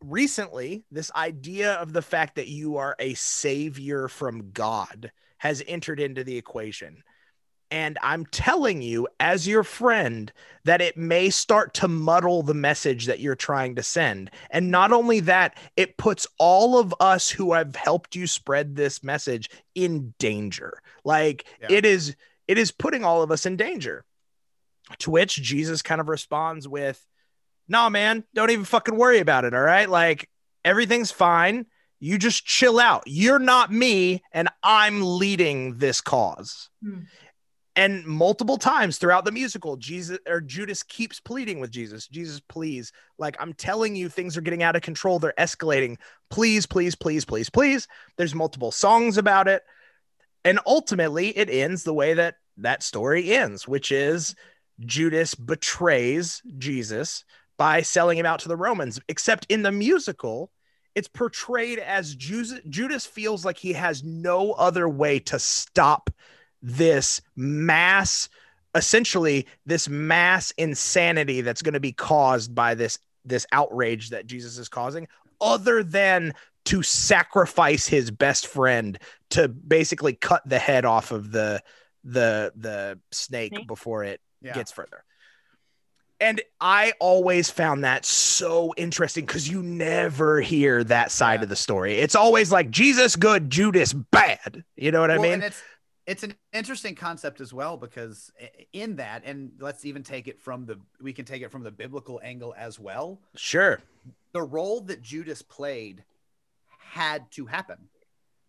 [0.00, 6.00] recently, this idea of the fact that you are a savior from God has entered
[6.00, 7.02] into the equation.
[7.70, 10.32] And I'm telling you, as your friend,
[10.64, 14.30] that it may start to muddle the message that you're trying to send.
[14.50, 19.02] And not only that, it puts all of us who have helped you spread this
[19.02, 20.80] message in danger.
[21.04, 21.68] Like yeah.
[21.70, 22.14] it is,
[22.46, 24.04] it is putting all of us in danger.
[24.98, 27.04] To which Jesus kind of responds with,
[27.68, 29.54] Nah, man, don't even fucking worry about it.
[29.54, 29.88] All right.
[29.88, 30.28] Like
[30.64, 31.66] everything's fine.
[31.98, 33.04] You just chill out.
[33.06, 36.68] You're not me, and I'm leading this cause.
[36.84, 37.00] Hmm.
[37.76, 42.90] And multiple times throughout the musical, Jesus or Judas keeps pleading with Jesus, Jesus, please.
[43.18, 45.18] Like, I'm telling you, things are getting out of control.
[45.18, 45.98] They're escalating.
[46.30, 47.86] Please, please, please, please, please.
[48.16, 49.62] There's multiple songs about it.
[50.42, 54.34] And ultimately, it ends the way that that story ends, which is
[54.80, 57.24] Judas betrays Jesus
[57.58, 58.98] by selling him out to the Romans.
[59.08, 60.50] Except in the musical,
[60.94, 66.08] it's portrayed as Judas feels like he has no other way to stop
[66.66, 68.28] this mass
[68.74, 74.58] essentially this mass insanity that's going to be caused by this this outrage that Jesus
[74.58, 75.06] is causing
[75.40, 78.98] other than to sacrifice his best friend
[79.30, 81.62] to basically cut the head off of the
[82.02, 83.68] the the snake, snake?
[83.68, 84.52] before it yeah.
[84.52, 85.04] gets further.
[86.18, 91.42] And I always found that so interesting because you never hear that side yeah.
[91.44, 91.98] of the story.
[91.98, 94.64] It's always like Jesus good, Judas bad.
[94.76, 95.50] You know what well, I mean?
[96.06, 98.30] It's it's an interesting concept as well because
[98.72, 101.70] in that and let's even take it from the we can take it from the
[101.70, 103.80] biblical angle as well sure
[104.32, 106.04] the role that judas played
[106.78, 107.76] had to happen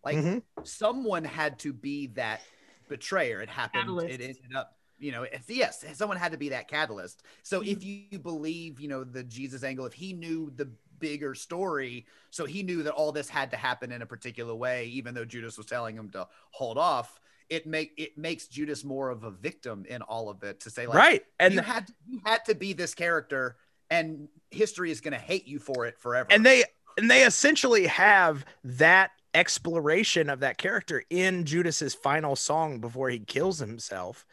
[0.03, 0.37] like mm-hmm.
[0.63, 2.41] someone had to be that
[2.87, 4.07] betrayer it happened catalyst.
[4.07, 7.71] it ended up you know yes someone had to be that catalyst so mm-hmm.
[7.71, 12.45] if you believe you know the jesus angle if he knew the bigger story so
[12.45, 15.57] he knew that all this had to happen in a particular way even though judas
[15.57, 17.19] was telling him to hold off
[17.49, 20.87] it make it makes Judas more of a victim in all of it to say
[20.87, 23.57] like right and you had to, you had to be this character
[23.89, 26.27] and history is going to hate you for it forever.
[26.31, 26.63] And they
[26.97, 33.19] and they essentially have that exploration of that character in Judas's final song before he
[33.19, 34.25] kills himself.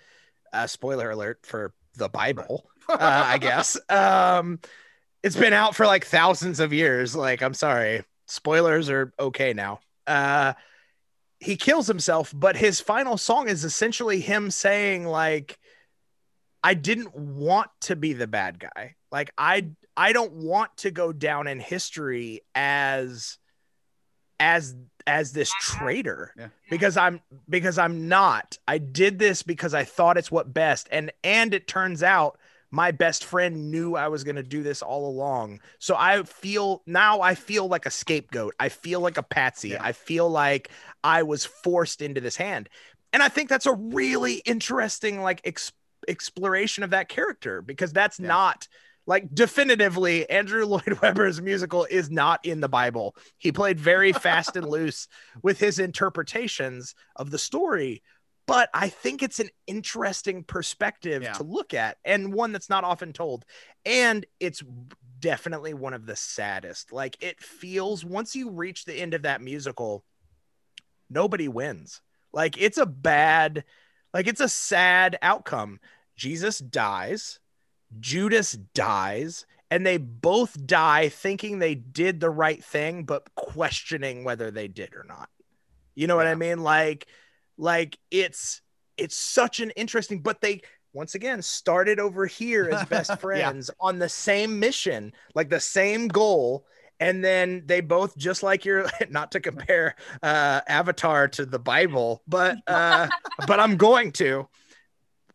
[0.52, 2.96] Uh, spoiler alert for the Bible uh,
[3.26, 3.78] I guess.
[3.90, 4.60] Um
[5.22, 7.16] it's been out for like thousands of years.
[7.16, 8.02] Like I'm sorry.
[8.26, 9.80] Spoilers are okay now.
[10.06, 10.52] Uh
[11.44, 15.58] he kills himself, but his final song is essentially him saying like
[16.62, 18.94] I didn't want to be the bad guy.
[19.12, 23.38] Like I I don't want to go down in history as
[24.40, 24.74] as
[25.06, 26.48] as this traitor yeah.
[26.70, 28.58] because I'm because I'm not.
[28.66, 32.38] I did this because I thought it's what best and and it turns out
[32.74, 35.60] my best friend knew I was going to do this all along.
[35.78, 38.52] So I feel now I feel like a scapegoat.
[38.58, 39.70] I feel like a patsy.
[39.70, 39.78] Yeah.
[39.80, 40.70] I feel like
[41.04, 42.68] I was forced into this hand.
[43.12, 45.70] And I think that's a really interesting like ex-
[46.08, 48.26] exploration of that character because that's yeah.
[48.26, 48.66] not
[49.06, 53.14] like definitively Andrew Lloyd Webber's musical is not in the Bible.
[53.38, 55.06] He played very fast and loose
[55.44, 58.02] with his interpretations of the story,
[58.46, 61.32] but I think it's an interesting perspective yeah.
[61.34, 63.44] to look at and one that's not often told.
[63.86, 64.62] And it's
[65.20, 66.92] definitely one of the saddest.
[66.92, 70.04] Like it feels once you reach the end of that musical,
[71.08, 72.02] nobody wins.
[72.32, 73.64] Like it's a bad,
[74.12, 75.80] like it's a sad outcome.
[76.16, 77.40] Jesus dies,
[77.98, 84.50] Judas dies, and they both die thinking they did the right thing, but questioning whether
[84.50, 85.28] they did or not.
[85.94, 86.24] You know yeah.
[86.24, 86.62] what I mean?
[86.62, 87.06] Like,
[87.56, 88.60] like it's
[88.96, 93.86] it's such an interesting, but they once again started over here as best friends yeah.
[93.86, 96.66] on the same mission, like the same goal.
[97.00, 102.22] And then they both just like you're not to compare uh Avatar to the Bible,
[102.28, 103.08] but uh
[103.46, 104.48] but I'm going to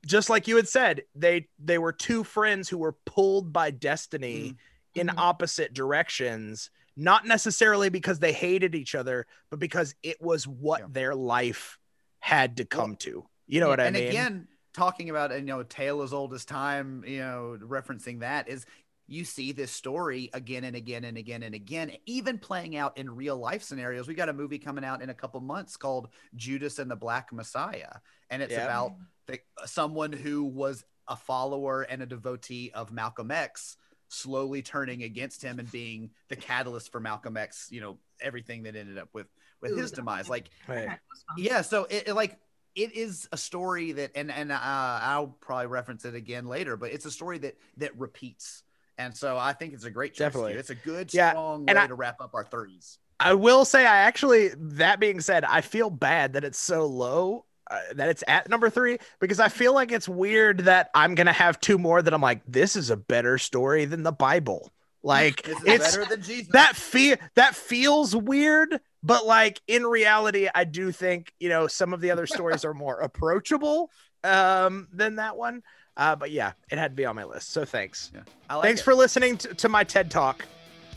[0.05, 4.55] just like you had said, they they were two friends who were pulled by destiny
[4.95, 5.13] in Mhm.
[5.17, 10.87] opposite directions, not necessarily because they hated each other, but because it was what Yeah.
[10.91, 11.77] their life
[12.19, 13.25] had to come to.
[13.47, 14.03] You know what I and mean?
[14.03, 18.47] And again, talking about you know, tale as old as time, you know, referencing that
[18.47, 18.65] is
[19.07, 23.09] you see this story again and again and again and again, even playing out in
[23.09, 24.07] real life scenarios.
[24.07, 27.33] We got a movie coming out in a couple months called Judas and the Black
[27.33, 27.95] Messiah,
[28.29, 28.65] and it's Yeah.
[28.65, 28.93] about
[29.25, 33.77] the, someone who was a follower and a devotee of Malcolm X
[34.09, 38.75] slowly turning against him and being the catalyst for Malcolm X, you know, everything that
[38.75, 39.27] ended up with
[39.61, 40.29] with his demise.
[40.29, 40.79] Like Right.
[40.79, 41.35] Okay, that's fun.
[41.37, 42.37] yeah so it, it, like
[42.75, 46.91] it is a story that and and uh, i'll probably reference it again later but
[46.91, 48.63] it's a story that that repeats
[48.99, 50.53] and so i think it's a great choice Definitely.
[50.53, 53.65] It's a good Yeah, strong and way I- to wrap up our 30s I will
[53.65, 58.07] say, I actually, that being said, I feel bad that it's so low, uh, that
[58.07, 61.59] it's at number three, because I feel like it's weird that I'm going to have
[61.59, 64.71] two more that I'm like, this is a better story than the Bible.
[65.03, 70.63] Like, it's better than jesus that fe- that feels weird, but like in reality, I
[70.63, 73.91] do think, you know, some of the other stories are more approachable
[74.23, 75.63] um, than that one.
[75.95, 77.51] Uh, but yeah, it had to be on my list.
[77.51, 78.11] So thanks.
[78.13, 78.21] yeah.
[78.49, 78.85] I like Thanks it.
[78.85, 80.45] for listening to, to my TED Talk.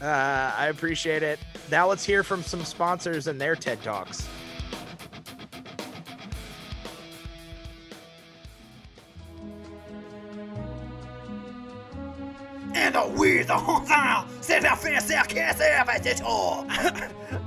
[0.00, 1.38] Uh, I appreciate it.
[1.70, 4.28] Now let's hear from some sponsors and their TED Talks.
[12.74, 16.66] And a oui, the enfin, c'est la fin sarcasme avec it all.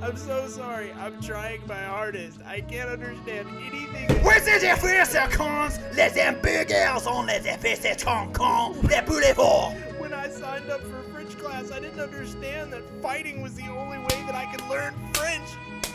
[0.03, 0.91] I'm so sorry.
[0.99, 2.39] I'm trying my hardest.
[2.45, 4.23] I can't understand anything.
[4.23, 9.73] Oui, c'est des frères circons, les hamburgers sont les effets c'est con con, les boulevard.
[9.99, 13.97] When I signed up for French class, I didn't understand that fighting was the only
[13.97, 15.49] way that I could learn French.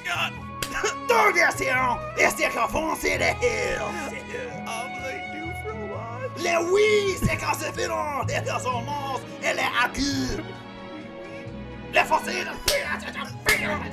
[0.05, 0.33] God.
[1.09, 3.83] Diversion et circonférence et les hills.
[4.67, 6.31] Um, they do fromage.
[6.43, 8.41] Les oui, c'est quand c'est les
[11.93, 12.57] Les fossiles,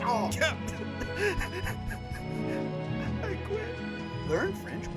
[0.04, 0.32] I.
[4.30, 4.88] Learn French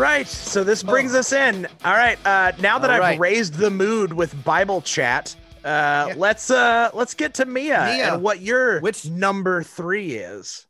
[0.00, 1.66] right, so this brings us in.
[1.84, 3.18] All right, uh, now that All I've right.
[3.20, 5.34] raised the mood with Bible chat,
[5.64, 6.14] uh, Yeah.
[6.16, 10.66] let's uh, let's get to Mia, Mia, and what your which- number three is.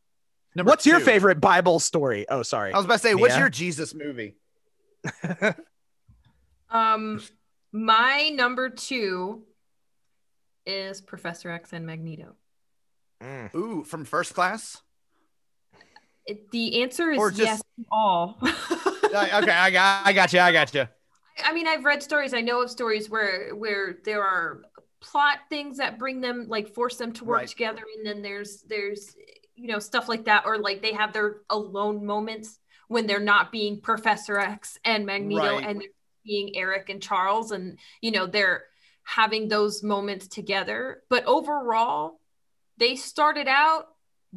[0.57, 2.27] Number What's your favorite Bible story?
[2.29, 2.73] Oh, sorry.
[2.73, 4.35] i was about to say what's your jesus movie
[6.71, 7.21] Um,
[7.73, 9.43] my number two
[10.67, 12.35] is Professor X and Magneto.
[13.23, 13.55] Mm.
[13.55, 14.83] ooh from first class
[16.27, 18.39] It, the answer is Or just- yes to all.
[19.15, 20.87] Okay i got i got you i got you
[21.43, 22.35] I mean, I've read stories.
[22.35, 24.61] I know of stories where where there are
[25.01, 27.49] plot things that bring them, like, force them to work Right.
[27.49, 29.15] together, and then there's there's
[29.55, 32.59] you know stuff like that, or like they have their alone moments
[32.89, 35.65] when they're not being Professor X and Magneto, Right.
[35.67, 35.83] and
[36.25, 38.65] being Eric and Charles, and you know they're
[39.05, 41.03] having those moments together.
[41.09, 42.21] But overall,
[42.77, 43.87] they started out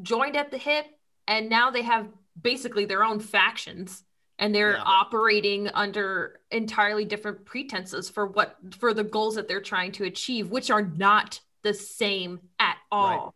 [0.02, 0.86] joined at the hip,
[1.28, 2.08] and now they have
[2.40, 4.04] basically their own factions
[4.44, 4.84] and they're Yeah.
[4.86, 10.52] operating under entirely different pretenses for what for the goals that they're trying to achieve
[10.52, 13.34] which are not the same at all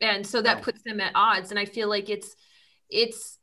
[0.00, 0.62] and so that No.
[0.64, 2.34] puts them at odds and i feel like it's
[2.90, 3.38] it's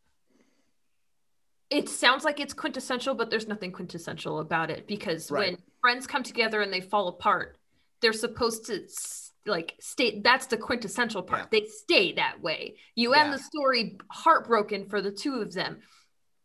[1.70, 5.52] it sounds like it's quintessential but there's nothing quintessential about it because Right.
[5.54, 7.58] when friends come together and they fall apart
[8.02, 8.86] they're supposed to
[9.46, 11.48] like stay that's the quintessential part Yeah.
[11.62, 15.82] they stay that way you end the story heartbroken for the two of them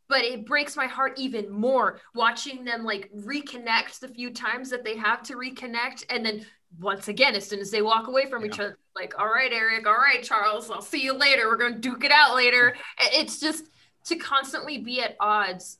[0.09, 4.85] but it breaks my heart even more watching them like reconnect the few times that
[4.85, 6.05] they have to reconnect.
[6.11, 6.47] And then
[6.81, 9.87] once again as soon as they walk away from each other like all right eric
[9.87, 11.49] all right charles i'll see you later.
[11.49, 12.77] We're gonna duke it out later.
[12.99, 13.65] It's just
[14.07, 15.79] to constantly be at odds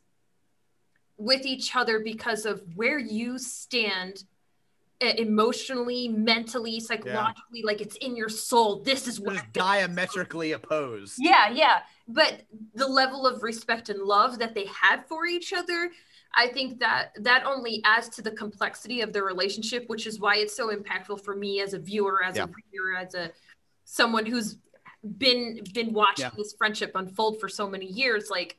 [1.19, 4.23] with each other because of where you stand
[5.01, 8.83] emotionally, mentally, psychologically, like it's in your soul.
[8.83, 11.15] This is what diametrically opposed.
[11.19, 11.81] yeah, yeah.
[12.09, 12.43] But
[12.75, 15.91] the level of respect and love that they had for each other,
[16.35, 20.37] I think that that only adds to the complexity of their relationship, which is why
[20.37, 22.45] it's so impactful for me as a viewer, as Yeah.
[22.45, 23.33] a reader, as a
[23.85, 24.57] someone who's
[25.19, 26.31] been been watching Yeah.
[26.37, 28.31] this friendship unfold for so many years.
[28.31, 28.59] Like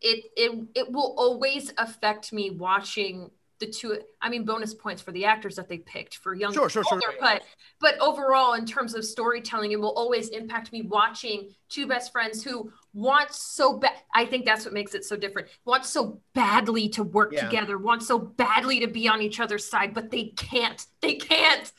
[0.00, 3.30] it it it will always affect me watching
[3.60, 6.68] the two i mean bonus points for the actors that they picked for young Sure,
[6.68, 7.00] sure, sure.
[7.20, 7.42] but
[7.80, 12.42] but overall in terms of storytelling it will always impact me watching two best friends
[12.42, 16.88] who want so bad i think that's what makes it so different want so badly
[16.88, 17.44] to work Yeah.
[17.44, 21.70] together want so badly to be on each other's side but they can't they can't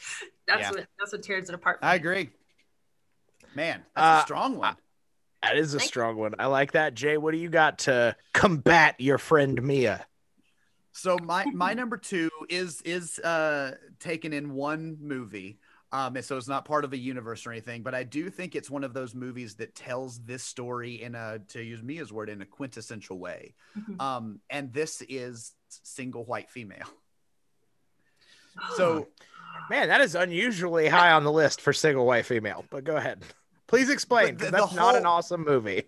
[0.48, 0.72] that's Yeah.
[0.72, 1.98] what that's what tears it apart I me.
[1.98, 2.30] agree.
[3.56, 4.78] Man, that's Uh, a strong one.
[5.44, 6.36] That is a Thank- strong one.
[6.40, 6.94] I like that.
[6.94, 10.06] Jay, what do you got to combat your friend Mia?
[10.94, 15.60] So my my number two is is uh taken in one movie.
[15.94, 18.56] Um, and so it's not part of a universe or anything, but I do think
[18.56, 22.30] it's one of those movies that tells this story in a, to use Mia's word,
[22.30, 23.56] in a quintessential way.
[23.78, 24.02] Mhm.
[24.02, 26.88] Um, and this is single white female.
[28.78, 29.08] So
[29.70, 32.64] Man, that is unusually high on the list for single white female.
[32.70, 33.24] But go ahead.
[33.68, 34.36] Please explain.
[34.36, 35.84] But the- that's the not an awesome movie.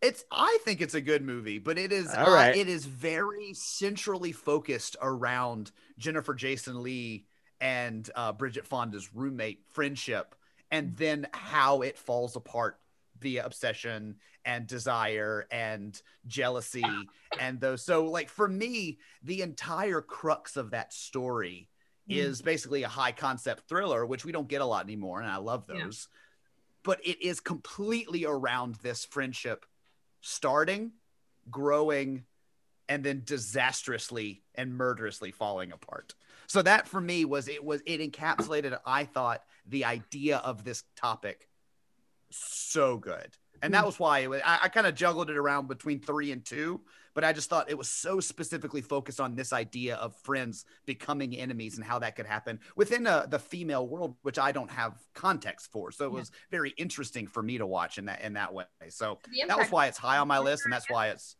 [0.00, 2.56] It's I think it's a good movie, but it is All uh, right.
[2.56, 7.26] it is very centrally focused around Jennifer Jason Lee
[7.60, 10.36] and uh, Bridget Fonda's roommate friendship,
[10.70, 12.78] and then how it falls apart
[13.18, 16.84] via obsession and desire and jealousy
[17.40, 17.84] and those.
[17.84, 21.68] So, like for me, the entire crux of that story
[22.08, 22.16] Mm.
[22.16, 25.36] is basically a high concept thriller, which we don't get a lot anymore, and I
[25.36, 25.84] love Yeah.
[25.84, 26.08] those.
[26.82, 29.66] But it is completely around this friendship
[30.20, 30.92] starting,
[31.50, 32.24] growing,
[32.88, 36.14] and then disastrously and murderously falling apart.
[36.46, 40.84] So that for me was it was it encapsulated, I thought, the idea of this
[40.96, 41.48] topic
[42.30, 43.28] so good.
[43.62, 46.32] And that was why it was, I, I kind of juggled it around between three
[46.32, 46.80] and two,
[47.14, 51.36] but I just thought it was so specifically focused on this idea of friends becoming
[51.36, 54.94] enemies and how that could happen within uh the female world, which I don't have
[55.14, 55.90] context for.
[55.90, 56.18] So it Yeah.
[56.20, 58.64] was very interesting for me to watch in that in that way.
[58.90, 61.36] So that was why it's high on my list, and that's why it's.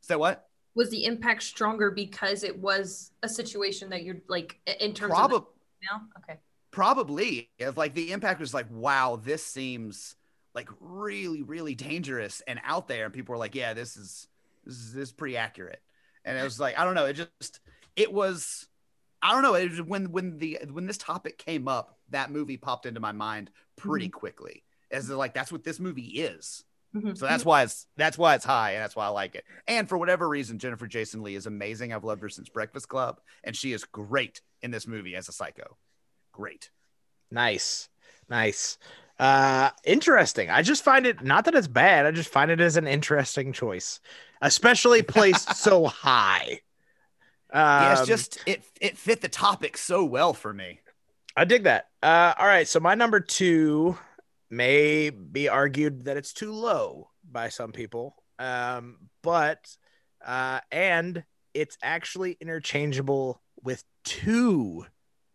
[0.00, 0.46] Say what?
[0.76, 5.16] was the impact stronger because it was a situation that you're like in terms of
[5.16, 5.48] Probably.
[5.90, 6.00] no?
[6.18, 6.38] okay
[6.70, 10.14] probably if like the impact was like wow this seems
[10.56, 13.04] like really really dangerous and out there.
[13.04, 14.26] And people were like yeah this is
[14.64, 15.80] this is, this is pretty accurate.
[16.24, 17.06] And it was like i don't know.
[17.06, 17.60] It just
[17.94, 18.66] it was
[19.22, 19.54] i don't know.
[19.54, 23.12] It was when when the when this topic came up that movie popped into my
[23.12, 24.64] mind pretty quickly.
[24.90, 26.64] As like that's what this movie is.
[26.94, 27.18] Mhm.
[27.18, 29.44] so that's why it's that's why it's high and that's why i like it.
[29.66, 31.92] And for whatever reason jennifer jason lee is amazing.
[31.92, 35.32] I've loved her since breakfast club and she is great in this movie as a
[35.32, 35.76] psycho.
[36.32, 36.70] Great.
[37.30, 37.88] Nice.
[38.30, 38.78] Nice.
[39.18, 40.50] Uh interesting.
[40.50, 43.52] I just find it not that it's bad, I just find it as an interesting
[43.52, 44.00] choice,
[44.42, 46.60] especially placed so high.
[47.78, 50.80] yeah, it's Um, just it it fit the topic so well for me.
[51.36, 51.86] I dig that.
[52.02, 53.98] Uh, all right, so my number two
[54.50, 59.66] may be argued that it's too low by some people, um, but
[60.24, 64.86] uh, and it's actually interchangeable with two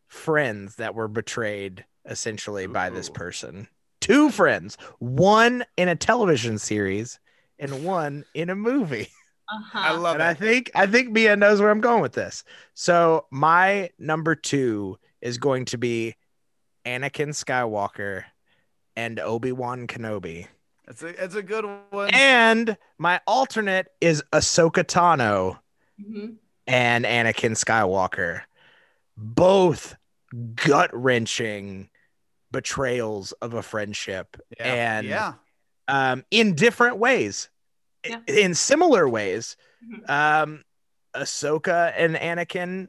[0.07, 3.68] friends that were betrayed essentially by this person.
[3.99, 7.20] Two friends, one in a television series
[7.60, 9.08] and one in a movie.
[9.49, 9.80] uh-huh.
[9.80, 10.26] I love and it.
[10.26, 12.43] I think I think Mia knows where I'm going with this.
[12.74, 16.16] So my number two is going to be
[16.86, 18.24] Anakin Skywalker
[18.95, 20.47] and Obi Wan Kenobi,
[20.88, 22.10] It's a it's a good one.
[22.14, 25.60] and my alternate is Ahsoka Tano
[26.02, 26.38] Mhm.
[26.66, 28.41] and Anakin Skywalker,
[29.16, 29.95] both
[30.55, 31.89] gut wrenching
[32.51, 35.34] betrayals of a friendship yeah, and yeah,
[35.88, 37.49] um, in different ways,
[38.05, 38.19] Yeah.
[38.27, 39.55] in similar ways.
[39.84, 40.09] Mhm.
[40.09, 40.63] Um,
[41.13, 42.88] Ahsoka and Anakin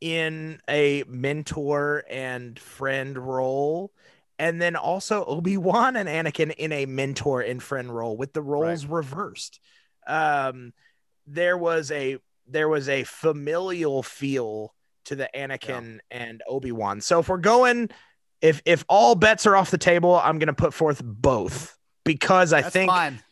[0.00, 3.92] in a mentor and friend role,
[4.38, 8.42] and then also Obi Wan and Anakin in a mentor and friend role with the
[8.42, 9.60] roles reversed.
[10.06, 10.74] Um,
[11.26, 14.74] there was a there was a familial feel
[15.04, 17.00] to the Anakin and Obi Wan.
[17.00, 17.90] So if we're going,
[18.40, 22.62] if if all bets are off the table, I'm gonna put forth both because I
[22.62, 23.22] that's think fine.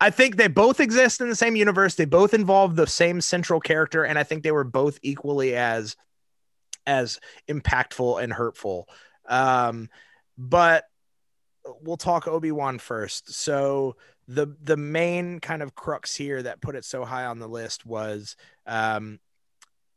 [0.00, 1.94] I think they both exist in the same universe.
[1.94, 5.96] They both involve the same central character, and I think they were both equally as
[6.86, 7.18] as
[7.48, 8.88] impactful and hurtful.
[9.28, 9.88] Um,
[10.38, 10.84] but
[11.80, 13.32] we'll talk Obi-Wan first.
[13.34, 13.96] So
[14.28, 17.86] the the main kind of crux here that put it so high on the list
[17.86, 19.20] was um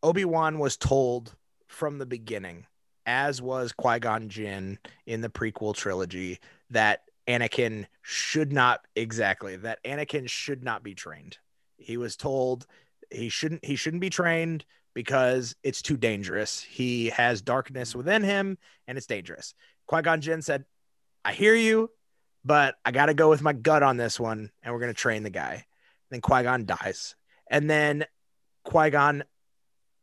[0.01, 1.35] Obi-Wan was told
[1.67, 2.65] from the beginning,
[3.05, 6.39] as was Qui-Gon Jinn in the prequel trilogy,
[6.69, 11.37] that Anakin should not exactly that Anakin should not be trained.
[11.77, 12.65] He was told
[13.11, 16.61] he shouldn't he shouldn't be trained because it's too dangerous.
[16.61, 19.53] He has darkness within him and it's dangerous.
[19.85, 20.65] Qui-Gon Jinn said,
[21.23, 21.91] I hear you,
[22.43, 25.23] but I got to go with my gut on this one, and we're to train
[25.23, 25.65] the guy.
[26.09, 27.15] Then Qui Gon dies,
[27.49, 28.05] and then
[28.63, 29.23] Qui Gon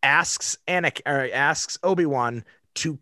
[0.06, 2.44] asks Anakin or asks Obi Wan
[2.76, 2.98] to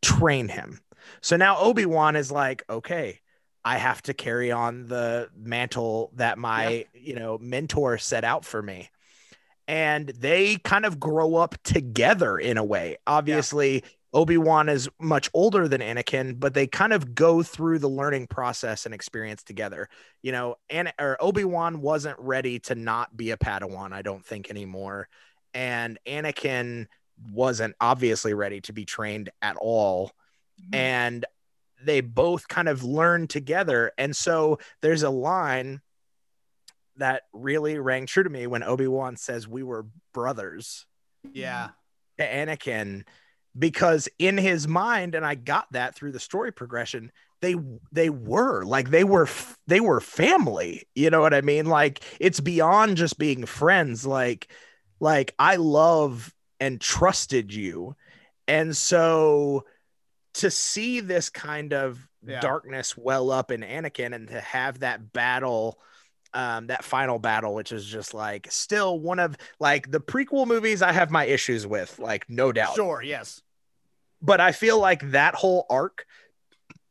[0.00, 0.80] train him.
[1.20, 3.20] So now Obi Wan is like, okay,
[3.64, 6.84] I have to carry on the mantle that my yeah.
[6.94, 8.90] you know mentor set out for me.
[9.68, 12.98] And they kind of grow up together in a way.
[13.04, 13.80] Obviously, yeah.
[14.12, 18.86] Obi-Wan is much older than Anakin, but they kind of go through the learning process
[18.86, 19.88] and experience together.
[20.22, 24.48] You know, and or Obi-Wan wasn't ready to not be a Padawan, I don't think
[24.48, 25.08] anymore.
[25.56, 26.86] And Anakin
[27.32, 30.12] wasn't obviously ready to be trained at all.
[30.60, 30.74] Mm-hmm.
[30.74, 31.24] And
[31.82, 33.90] they both kind of learn together.
[33.96, 35.80] And so there's a line
[36.96, 40.84] that really rang true to me when Obi-Wan says we were brothers.
[41.32, 41.70] Yeah.
[42.18, 43.04] To Anakin
[43.58, 47.54] because in his mind and i got that through the story progression they
[47.92, 49.28] they were like they were
[49.66, 54.50] they were family you know what i mean like it's beyond just being friends like
[55.00, 57.94] like i love and trusted you
[58.48, 59.64] and so
[60.34, 62.40] to see this kind of yeah.
[62.40, 65.78] darkness well up in anakin and to have that battle
[66.34, 70.82] um, that final battle, which is just like still one of like the prequel movies
[70.82, 72.74] I have my issues with, like no doubt.
[72.74, 73.40] Sure, yes
[74.22, 76.06] but I feel like that whole arc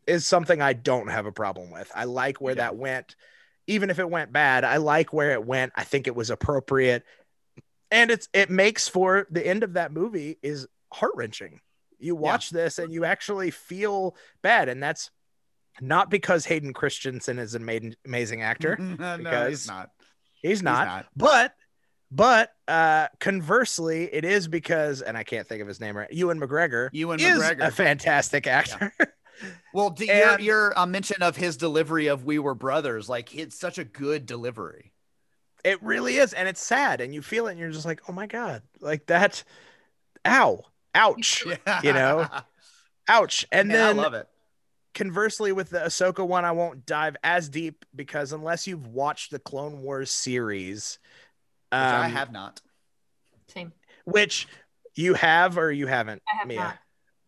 [0.08, 1.92] is something I don't have a problem with.
[1.96, 2.64] I like where yeah.
[2.64, 3.16] that went.
[3.68, 5.74] Even if it went bad, I like where it went.
[5.76, 7.04] I think it was appropriate.
[7.96, 11.60] And it's it makes for the end of that movie is heart-wrenching.
[12.00, 12.64] You watch yeah.
[12.64, 15.12] this and you actually feel bad and that's
[15.82, 19.90] not because Hayden Christensen is an amazing actor no, because he's not.
[20.42, 20.80] He's not.
[20.80, 21.06] He's not.
[21.16, 21.56] But
[22.12, 26.12] but uh, conversely, it is because, and I can't think of his name right.
[26.12, 26.90] Ewan McGregor.
[26.94, 28.94] Ewan is McGregor, a fantastic actor.
[29.00, 29.06] Yeah.
[29.74, 33.60] Well, d- your your uh, mention of his delivery of "We Were Brothers," like it's
[33.60, 34.94] such a good delivery.
[35.66, 38.14] It really is, and it's sad, and you feel it, and you're just like, "Oh
[38.14, 39.44] my god!" Like that.
[40.24, 40.64] Ow!
[40.94, 41.44] Ouch!
[41.66, 41.82] Yeah.
[41.84, 42.28] You know,
[43.08, 43.48] ouch!
[43.52, 44.28] And yeah, then I love it.
[44.94, 49.40] Conversely, with the Ahsoka one, I won't dive as deep because unless you've watched the
[49.40, 51.00] Clone Wars series,
[51.72, 52.62] um, I have not.
[53.48, 53.74] Same.
[54.06, 54.48] Which
[54.94, 56.60] you have or you haven't, I have Mia?
[56.60, 56.78] Not.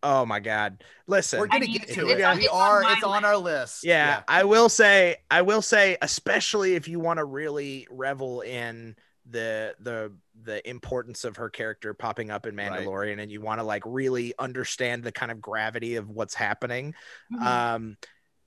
[0.02, 0.84] Oh my God!
[1.06, 2.16] Listen, we're gonna get to it.
[2.16, 2.82] we are.
[2.92, 3.84] It's on our list.
[3.84, 5.16] Yeah, yeah, I will say.
[5.30, 8.96] I will say, especially if you want to really revel in
[9.28, 13.18] the the the importance of her character popping up in Mandalorian, right.
[13.18, 16.94] and you want to like really understand the kind of gravity of what's happening,
[17.32, 17.46] mm-hmm.
[17.46, 17.96] um,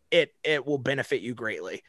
[0.10, 1.84] it it will benefit you greatly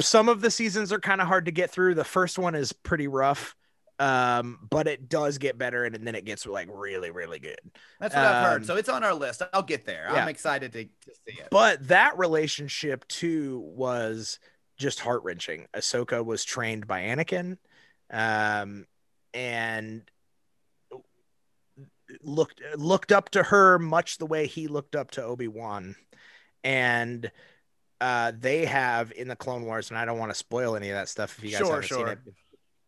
[0.00, 1.94] some of the seasons are kind of hard to get through.
[1.94, 3.54] The first one is pretty rough,
[3.98, 7.60] um, but it does get better, and, and then it gets like really, really good.
[8.00, 8.62] That's what um, I've heard.
[8.62, 9.42] Um, so it's on our list.
[9.52, 10.08] I'll get there.
[10.12, 10.22] Yeah.
[10.22, 10.90] I'm excited to, to
[11.26, 11.48] see it.
[11.50, 14.38] But that relationship too was
[14.76, 15.66] just heart wrenching.
[15.74, 17.58] Ahsoka was trained by Anakin,
[18.10, 18.86] um,
[19.32, 20.02] and
[22.22, 25.94] looked looked up to her much the way he looked up to Obi Wan,
[26.64, 27.30] and
[28.00, 30.96] uh, they have in the Clone Wars, and I don't want to spoil any of
[30.96, 31.98] that stuff if you guys sure, haven't sure.
[31.98, 32.18] seen it.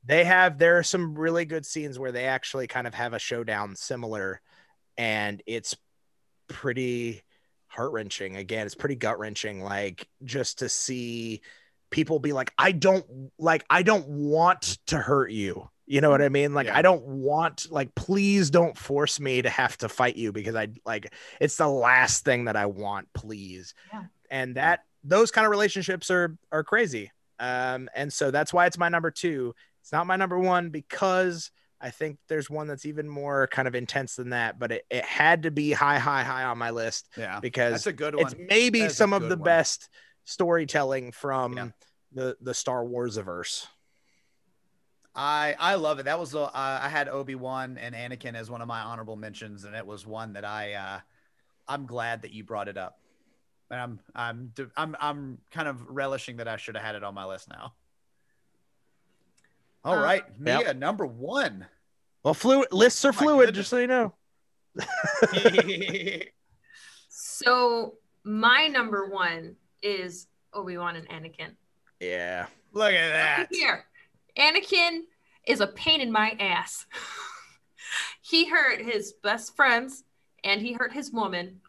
[0.06, 3.18] They have there are some really good scenes where they actually kind of have a
[3.18, 4.40] showdown similar,
[4.96, 5.76] and it's
[6.48, 7.22] pretty
[7.66, 8.36] heart wrenching.
[8.36, 9.62] Again, it's pretty gut wrenching.
[9.62, 11.42] Like just to see
[11.90, 13.04] people be like, I don't
[13.38, 15.68] like, I don't want to hurt you.
[15.88, 16.52] You know what I mean?
[16.52, 16.76] Like, yeah.
[16.76, 20.68] I don't want, like, please don't force me to have to fight you because I
[20.84, 23.72] like it's the last thing that I want, please.
[23.92, 24.02] Yeah.
[24.28, 27.12] And that those kind of relationships are are crazy.
[27.38, 29.54] Um, and so that's why it's my number two.
[29.86, 33.76] It's not my number one because I think there's one that's even more kind of
[33.76, 37.08] intense than that, but it, it had to be high, high, high on my list.
[37.16, 37.38] Yeah.
[37.38, 38.24] Because that's a good one.
[38.26, 39.44] It's maybe some of the one.
[39.44, 39.88] best
[40.24, 41.68] storytelling from yeah.
[42.12, 43.68] the, the Star Wars verse.
[45.14, 46.06] I I love it.
[46.06, 49.62] That was uh, I had Obi Wan and Anakin as one of my honorable mentions,
[49.62, 51.00] and it was one that I uh,
[51.68, 52.98] I'm glad that you brought it up
[53.70, 57.14] and I'm I'm I'm I'm kind of relishing that I should have had it on
[57.14, 57.72] my list now.
[59.86, 60.76] All uh, right, Mia, yep.
[60.76, 61.64] number one.
[62.24, 63.56] Well, fluid lists are oh fluid, goodness.
[63.56, 64.14] just so you know.
[67.08, 71.52] so my number one is Obi-Wan and Anakin.
[72.00, 72.46] Yeah.
[72.72, 73.46] Look at that.
[73.52, 73.84] Here,
[74.36, 75.02] Anakin
[75.46, 76.86] is a pain in my ass.
[78.22, 80.02] he hurt his best friends
[80.42, 81.60] and he hurt his woman.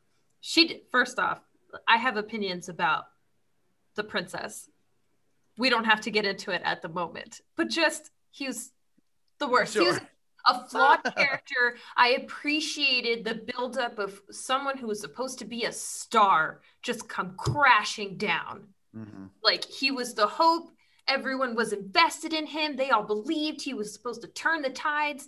[0.41, 1.41] She d- first off,
[1.87, 3.05] I have opinions about
[3.93, 4.71] the princess.
[5.57, 8.71] We don't have to get into it at the moment, but just he was
[9.39, 9.73] the worst.
[9.73, 9.99] He was
[10.47, 11.77] a flawed character.
[11.95, 17.35] I appreciated the buildup of someone who was supposed to be a star just come
[17.37, 19.29] crashing down Mhm.
[19.43, 20.71] like he was the hope
[21.07, 25.27] everyone was invested in him they all believed he was supposed to turn the tides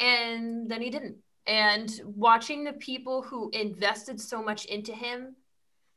[0.00, 5.36] and then he didn't and watching the people who invested so much into him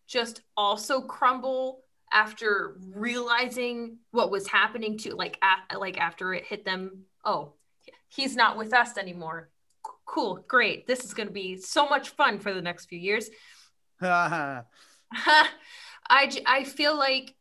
[0.06, 5.38] just also crumble after realizing what was happening to like
[5.72, 7.53] a, like after it hit them oh
[8.08, 9.49] he's not with us anymore.
[9.86, 10.88] C- cool great.
[10.88, 13.30] This is going to be so much fun for the next few years.
[14.01, 14.64] I
[16.10, 17.34] i feel like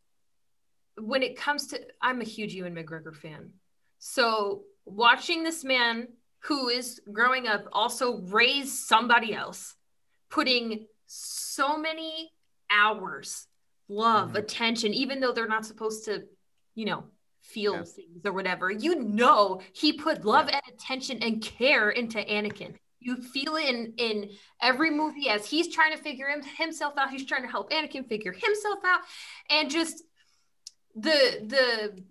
[0.99, 3.51] when it comes to I'm a huge Ewan McGregor fan.
[3.99, 6.09] So watching this man
[6.41, 9.75] who is growing up also raise somebody else,
[10.31, 12.31] putting so many
[12.71, 13.47] hours,
[13.89, 14.39] love, Mhm.
[14.39, 16.27] attention, even though they're not supposed to,
[16.75, 17.05] you know,
[17.43, 17.85] feel Yeah.
[17.85, 18.71] things or whatever.
[18.71, 22.77] You know he put love and attention and care into Anakin.
[22.99, 24.31] You feel it in in
[24.61, 27.11] every movie as he's trying to figure him, himself out.
[27.11, 29.01] He's trying to help Anakin figure himself out,
[29.49, 30.03] and just
[30.97, 32.03] the the.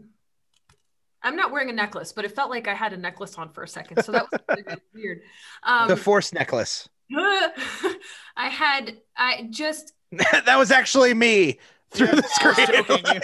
[1.22, 3.64] I'm not wearing a necklace, but it felt like I had a necklace on for
[3.64, 5.22] a second, so that was really weird.
[5.64, 6.88] Um, the force necklace.
[7.14, 9.94] I had I just
[10.45, 11.59] that was actually me
[11.91, 13.22] through Yeah, the I was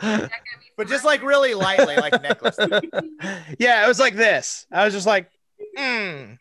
[0.00, 0.30] screen.
[0.76, 2.58] But just like really lightly, like necklace.
[3.58, 4.66] yeah, it was like this.
[4.70, 5.30] I was just like,
[5.76, 6.36] mm.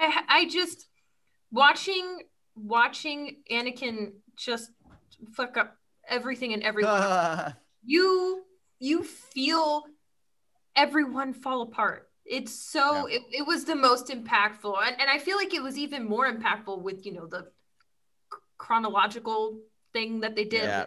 [0.00, 0.88] I I just
[1.52, 2.20] watching
[2.56, 4.70] watching Anakin just
[5.34, 5.76] fuck up
[6.08, 7.54] everything and everyone.
[7.84, 8.42] you
[8.78, 9.84] you feel
[10.74, 12.07] everyone fall apart.
[12.28, 15.78] It's so it, it was the most impactful, and and I feel like it was
[15.78, 17.50] even more impactful with you know the
[18.58, 19.58] chronological
[19.92, 20.86] thing that they did Yeah.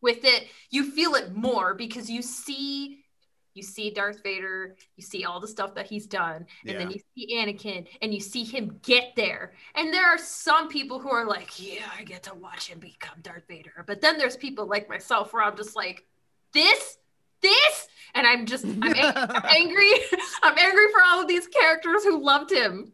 [0.00, 0.46] with it.
[0.70, 3.04] You feel it more because you see
[3.52, 7.00] you see Darth Vader, you see all the stuff that he's done, and then you
[7.14, 9.54] see Anakin, and you see him get there.
[9.74, 13.20] And there are some people who are like, "Yeah, I get to watch him become
[13.22, 16.06] Darth Vader," but then there's people like myself where I'm just like,
[16.52, 16.98] "This,
[17.42, 19.92] this," and I'm just I'm, ang- I'm angry.
[20.42, 22.92] I'm angry for all of these characters who loved him.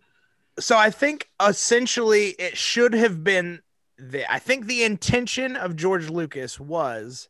[0.59, 3.61] so I think essentially it should have been
[3.99, 7.29] the I think the intention of George Lucas was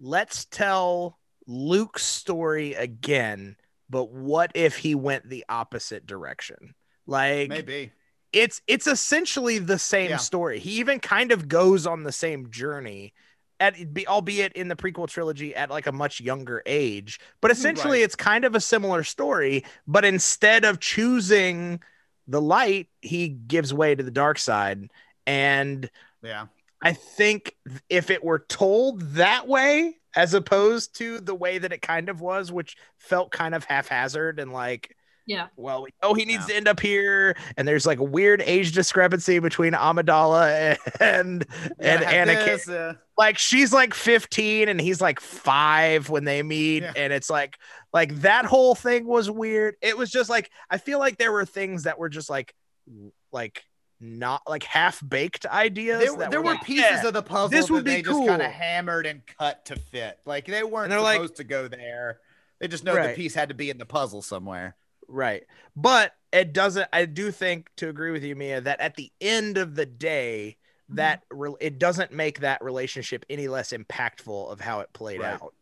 [0.00, 3.56] let's tell Luke's story again,
[3.90, 6.74] but what if he went the opposite direction?
[7.06, 7.90] Like Maybe.
[8.32, 10.16] it's it's essentially the same Yeah.
[10.18, 10.58] story.
[10.60, 13.12] He even kind of goes on the same journey
[13.62, 17.20] at be albeit in the prequel trilogy at like a much younger age.
[17.40, 18.04] But mm-hmm, essentially Right.
[18.04, 21.80] it's kind of a similar story, but instead of choosing
[22.26, 24.90] the light, he gives way to the dark side.
[25.26, 25.90] And
[26.22, 26.46] Yeah.
[26.82, 27.56] I think
[27.88, 32.20] if it were told that way, as opposed to the way that it kind of
[32.20, 34.96] was, which felt kind of haphazard and like,
[35.26, 35.46] Yeah.
[35.56, 36.52] well, we know he needs Yeah.
[36.52, 41.46] to end up here, and there's like a weird age discrepancy between Amidala and
[41.80, 42.44] and Gotta Anakin.
[42.44, 46.92] this, uh, Like she's like 15 and he's like five when they meet, Yeah.
[46.96, 47.58] and it's like
[47.92, 49.76] like that whole thing was weird.
[49.80, 52.54] It was just like I feel like there were things that were just like
[53.30, 53.62] like
[54.00, 56.00] not like half baked ideas.
[56.04, 57.06] there, that there were like, pieces yeah.
[57.06, 58.26] of the puzzle this would that be they just cool.
[58.26, 60.18] kind of hammered and cut to fit.
[60.26, 62.18] Like they weren't they're like- supposed to go there.
[62.60, 63.08] They just know Right.
[63.10, 64.76] the piece had to be in the puzzle somewhere.
[65.12, 65.44] Right.
[65.76, 69.58] But it doesn't I do think to agree with you Mia that at the end
[69.58, 70.56] of the day
[70.88, 75.34] that re- it doesn't make that relationship any less impactful of how it played Right.
[75.40, 75.54] out.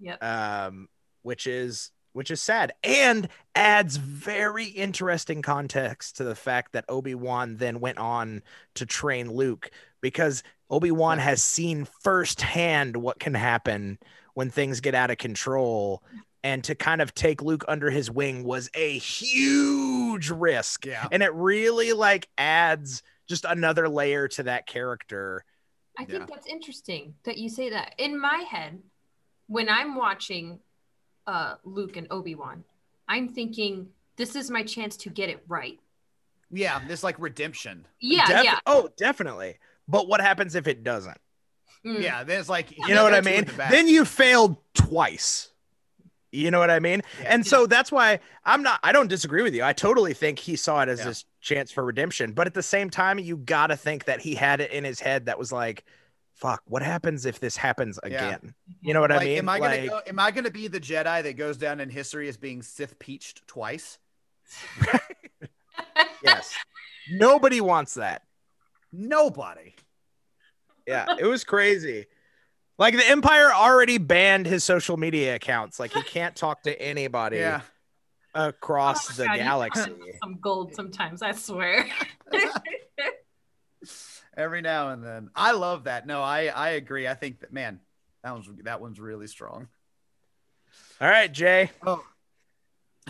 [0.00, 0.22] Yep.
[0.22, 0.88] Um
[1.22, 7.56] which is which is sad and adds very interesting context to the fact that Obi-Wan
[7.56, 8.42] then went on
[8.74, 9.70] to train Luke
[10.02, 13.98] because Obi-Wan has seen firsthand what can happen
[14.34, 16.02] when things get out of control
[16.44, 21.06] and to kind of take Luke under his wing was a huge risk Yeah.
[21.12, 25.44] and it really like adds just another layer to that character
[25.98, 26.26] I think Yeah.
[26.26, 27.94] that's interesting that you say that.
[27.98, 28.80] In my head,
[29.46, 30.58] when I'm watching
[31.26, 32.64] uh, Luke and Obi Wan,
[33.06, 35.78] I'm thinking this is my chance to get it right.
[36.50, 37.86] Yeah, this like redemption.
[38.00, 38.58] Yeah, Def- yeah.
[38.66, 41.18] oh definitely but what happens if it doesn't
[41.84, 42.00] Mm.
[42.00, 45.50] Yeah, there's like you know what I mean the then you failed twice
[46.32, 47.02] You know what I mean?
[47.20, 47.34] Yeah.
[47.34, 49.62] and so that's why I'm not, I don't disagree with you.
[49.62, 51.06] I totally think he saw it as Yeah.
[51.08, 52.32] his chance for redemption.
[52.32, 54.98] But at the same time, you got to think that he had it in his
[54.98, 55.84] head that was like,
[56.32, 58.28] fuck, what happens if this happens Yeah.
[58.28, 58.54] again?
[58.80, 59.38] You know what I mean?
[59.38, 61.90] am I gonna Like, go, am I gonna be the Jedi that goes down in
[61.90, 63.98] history as being Sith peached twice?
[66.24, 66.54] yes.
[67.10, 68.22] Nobody wants that.
[68.90, 69.74] Nobody.
[70.86, 72.06] Yeah, it was crazy.
[72.82, 75.78] Like the Empire already banned his social media accounts.
[75.78, 77.60] Like he can't talk to anybody Yeah.
[78.34, 79.92] across Oh, the God, galaxy.
[80.20, 81.86] Some gold sometimes, I swear.
[84.36, 85.30] Every now and then.
[85.36, 86.08] I love that.
[86.08, 87.06] No, I I agree.
[87.06, 87.78] I think that man,
[88.24, 89.68] that one's that one's really strong.
[91.00, 91.70] All right, Jay.
[91.86, 92.04] Oh.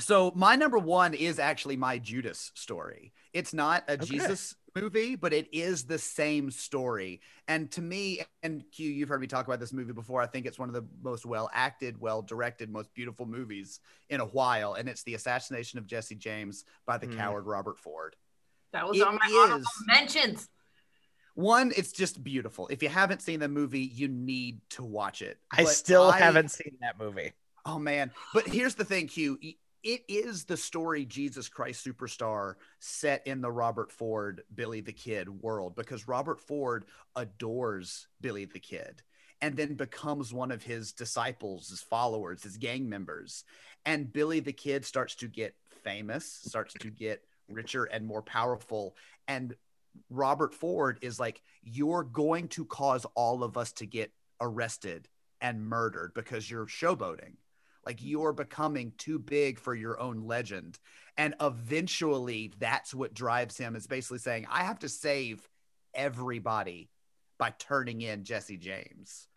[0.01, 3.15] So my number one is actually my Judas story.
[3.33, 4.05] It's not a Okay.
[4.05, 7.21] Jesus movie, but it is the same story.
[7.49, 10.21] And to me, and Q, you've heard me talk about this movie before.
[10.23, 14.21] I think it's one of the most well acted, well directed, most beautiful movies in
[14.21, 14.75] a while.
[14.75, 17.17] And it's the assassination of Jesse James by the Mm.
[17.17, 18.17] coward Robert Ford.
[18.73, 19.85] That was It on my honorable is.
[19.87, 20.49] mentions.
[21.35, 22.69] One, it's just beautiful.
[22.69, 25.39] If you haven't seen the movie, you need to watch it.
[25.51, 27.33] I But still I- haven't seen that movie.
[27.65, 28.11] Oh man.
[28.35, 29.39] But here's the thing, Q.
[29.83, 35.29] It is the story Jesus Christ Superstar set in the Robert Ford Billy the Kid
[35.29, 36.85] world because Robert Ford
[37.17, 39.03] adores Billy the Kid
[39.41, 43.43] and then becomes one of his disciples, his followers, his gang members.
[43.85, 48.95] And Billy the Kid starts to get famous, starts to get richer and more powerful.
[49.27, 49.53] And
[50.11, 55.09] Robert Ford is like, You're going to cause all of us to get arrested
[55.41, 57.35] and murdered because you're showboating.
[57.85, 58.09] Like mm-hmm.
[58.09, 60.79] you're becoming too big for your own legend.
[61.17, 65.47] And eventually that's what drives him is basically saying, I have to save
[65.95, 66.91] everybody
[67.39, 69.29] by turning in Jesse James.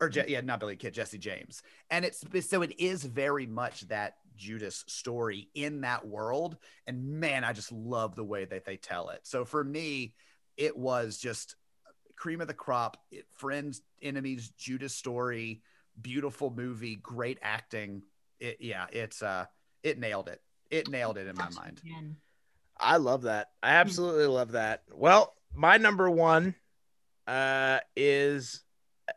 [0.00, 0.30] Or Je- mm-hmm.
[0.30, 1.62] yeah, not Billy Kid, Jesse James.
[1.90, 6.56] And it's so it is very much that Judas story in that world.
[6.86, 9.20] And man, I just love the way that they tell it.
[9.22, 10.14] So for me,
[10.56, 11.56] it was just
[12.16, 12.96] cream of the crop.
[13.10, 15.62] It, friends, enemies, Judas story,
[16.00, 18.02] beautiful movie, great acting.
[18.40, 19.46] It, yeah, it's uh,
[19.82, 20.40] it nailed it.
[20.70, 21.80] It nailed it in my mind.
[22.78, 23.48] I love that.
[23.62, 24.82] I absolutely love that.
[24.92, 26.54] Well, my number one
[27.26, 28.62] uh is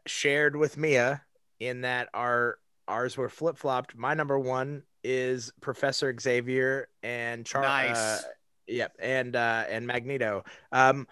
[0.05, 1.21] shared with Mia
[1.59, 3.95] in that our ours were flip flopped.
[3.95, 7.67] My number one is Professor Xavier and Charles.
[7.67, 7.97] Nice.
[7.97, 8.21] Uh,
[8.67, 10.43] yep, and uh and Magneto.
[10.71, 11.07] Um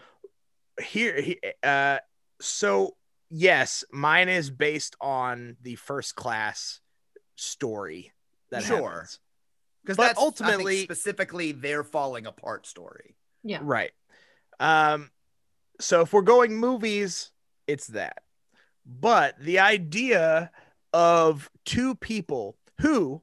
[0.81, 1.99] here he uh
[2.39, 2.95] so
[3.35, 6.79] yes, mine is based on the first class
[7.35, 8.13] story
[8.49, 9.07] that Sure.
[9.83, 13.15] Because that's ultimately ultimately- specifically their falling apart story.
[13.43, 13.59] Yeah.
[13.61, 13.91] Right.
[14.59, 15.11] Um,
[15.79, 17.31] so if we're going movies,
[17.67, 18.23] it's that.
[18.85, 20.51] But the idea
[20.93, 23.21] of two people who,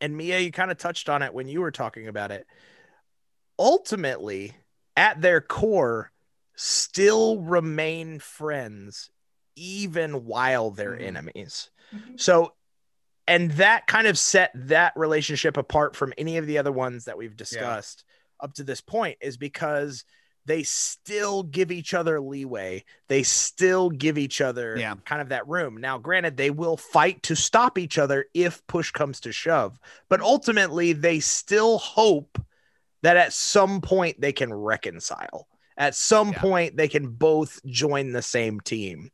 [0.00, 2.46] and Mia, you kind of touched on it when you were talking about it,
[3.58, 4.56] ultimately,
[4.96, 6.10] at their core,
[6.54, 9.10] still remain friends,
[9.56, 11.06] even while they're Mhm.
[11.06, 11.70] enemies.
[11.92, 12.20] Mhm.
[12.20, 12.54] So,
[13.26, 17.16] and that kind of set that relationship apart from any of the other ones that
[17.16, 18.04] we've discussed
[18.40, 20.04] up to this point is because
[20.44, 22.84] they still give each other leeway.
[23.06, 24.96] They still give each other Yeah.
[25.04, 25.76] kind of that room.
[25.76, 30.20] Now, granted, they will fight to stop each other if push comes to shove, but
[30.20, 32.44] ultimately, they still hope
[33.02, 35.46] that at some point they can reconcile.
[35.76, 36.40] At some Yeah.
[36.40, 39.10] point, they can both join the same team.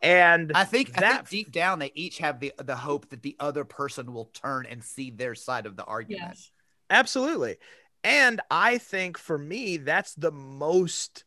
[0.00, 3.22] And I think I That- think deep down they each have the the hope that
[3.22, 6.30] the other person will turn and see their side of the argument.
[6.36, 6.50] Yes.
[6.90, 7.56] Absolutely.
[8.04, 11.24] And I think for me, that's the most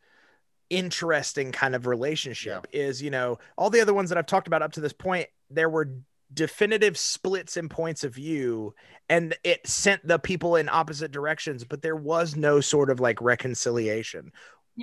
[0.70, 4.62] interesting kind of relationship is, you know, all the other ones that I've talked about
[4.62, 5.90] up to this point, there were
[6.34, 8.74] definitive splits in points of view
[9.10, 13.22] and it sent the people in opposite directions, but there was no sort of like
[13.22, 14.32] reconciliation.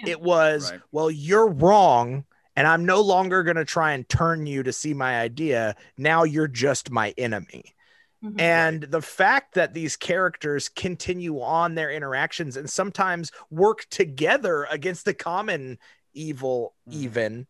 [0.03, 0.11] Yeah.
[0.13, 0.81] It was, Right.
[0.93, 2.25] well, you're wrong.
[2.57, 5.77] And I'm no longer going to try and turn you to see my idea.
[5.97, 7.77] Now you're just my enemy.
[8.25, 8.41] Mhm.
[8.41, 15.05] And the fact that these characters continue on their interactions and sometimes work together against
[15.05, 15.79] the common
[16.15, 16.93] evil, Mhm.
[16.93, 17.47] even,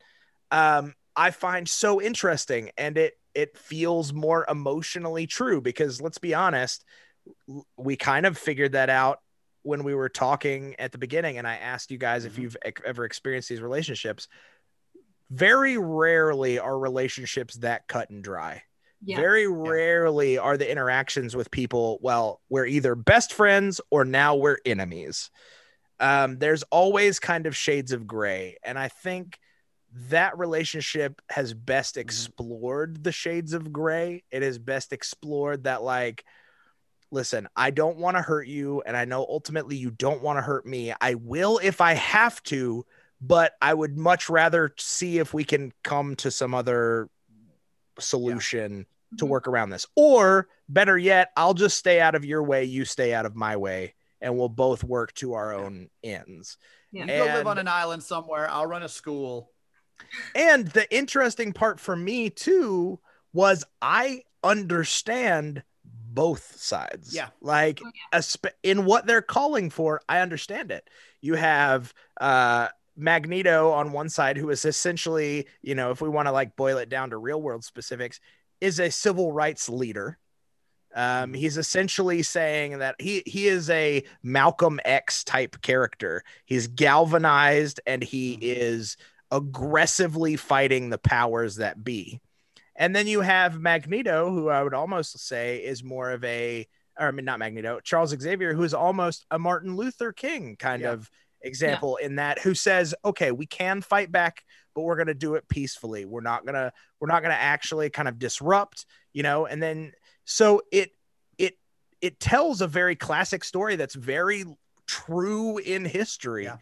[0.50, 2.70] um, I find so interesting.
[2.76, 6.84] And it it feels more emotionally true because let's be honest,
[7.76, 9.20] we kind of figured that out
[9.62, 12.38] when we were talking at the beginning, and I asked you guys if Mhm.
[12.38, 14.28] you've ever experienced these relationships.
[15.30, 18.62] Very rarely are relationships that cut and dry.
[19.00, 19.16] yeah.
[19.16, 24.58] Very rarely are the interactions with people, well, we're either best friends or now we're
[24.64, 25.30] enemies.
[26.00, 28.56] Um, there's always kind of shades of gray.
[28.64, 29.38] And I think
[29.92, 34.24] that relationship has best explored the shades of gray.
[34.32, 36.24] It has best explored that, like,
[37.10, 38.82] listen, I don't want to hurt you.
[38.84, 40.92] And I know ultimately you don't want to hurt me.
[41.00, 42.84] I will if I have to,
[43.20, 47.08] but I would much rather see if we can come to some other
[47.98, 49.16] solution yeah.
[49.18, 49.28] to Mhm.
[49.28, 49.86] work around this.
[49.96, 53.56] Or better yet, I'll just stay out of your way, you stay out of my
[53.56, 56.58] way, and we'll both work to our own ends.
[56.92, 57.02] Yeah.
[57.02, 58.48] You go live on an island somewhere.
[58.50, 59.50] I'll run a school.
[60.34, 63.00] And the interesting part for me too
[63.32, 65.62] was I understand
[66.18, 67.14] both sides.
[67.14, 67.28] Yeah.
[67.40, 67.80] Like
[68.12, 70.90] aspe- in what they're calling for, I understand it.
[71.20, 76.26] You have uh Magneto on one side who is essentially, you know, if we want
[76.26, 78.18] to like boil it down to real world specifics,
[78.60, 80.18] is a civil rights leader.
[80.92, 86.24] Um, he's essentially saying that he he is a Malcolm X type character.
[86.46, 88.96] He's galvanized and he is
[89.30, 92.20] aggressively fighting the powers that be.
[92.78, 96.66] And then you have Magneto, who I would almost say is more of a,
[96.98, 100.82] or I mean, not Magneto, Charles Xavier, who is almost a Martin Luther King kind
[100.82, 100.92] Yeah.
[100.92, 101.10] of
[101.42, 104.44] example in that, who says, okay, we can fight back,
[104.74, 106.04] but we're going to do it peacefully.
[106.04, 109.62] We're not going to, we're not going to actually kind of disrupt, you know, and
[109.62, 109.92] then
[110.24, 110.92] so it,
[111.36, 111.58] it,
[112.00, 114.44] it tells a very classic story that's very
[114.86, 116.44] true in history.
[116.44, 116.56] Yeah.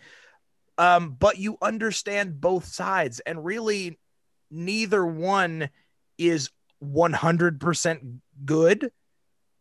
[0.78, 3.98] Um, but you understand both sides, and really,
[4.51, 5.70] neither one
[6.18, 6.51] is
[6.82, 8.90] 100% good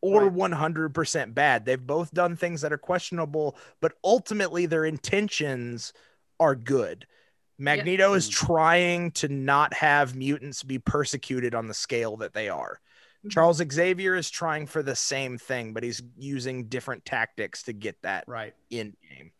[0.01, 0.33] or Right.
[0.33, 1.65] 100% bad.
[1.65, 5.93] They've both done things that are questionable, but ultimately their intentions
[6.39, 7.07] are good.
[7.57, 12.81] Magneto is trying to not have mutants be persecuted on the scale that they are.
[13.23, 13.31] Mhm.
[13.31, 18.01] Charles Xavier is trying for the same thing, but he's using different tactics to get
[18.01, 18.53] that Right.
[18.69, 19.31] in game.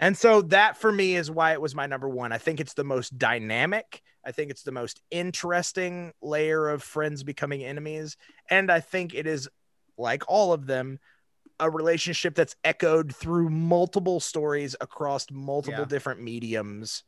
[0.00, 2.32] And so that for me is why it was my number one.
[2.32, 4.02] I think it's the most dynamic.
[4.24, 8.16] I think it's the most interesting layer of friends becoming enemies.
[8.48, 9.48] And I think it is,
[9.98, 10.98] like all of them,
[11.60, 15.88] a relationship that's echoed through multiple stories across multiple Yeah.
[15.88, 17.04] different mediums.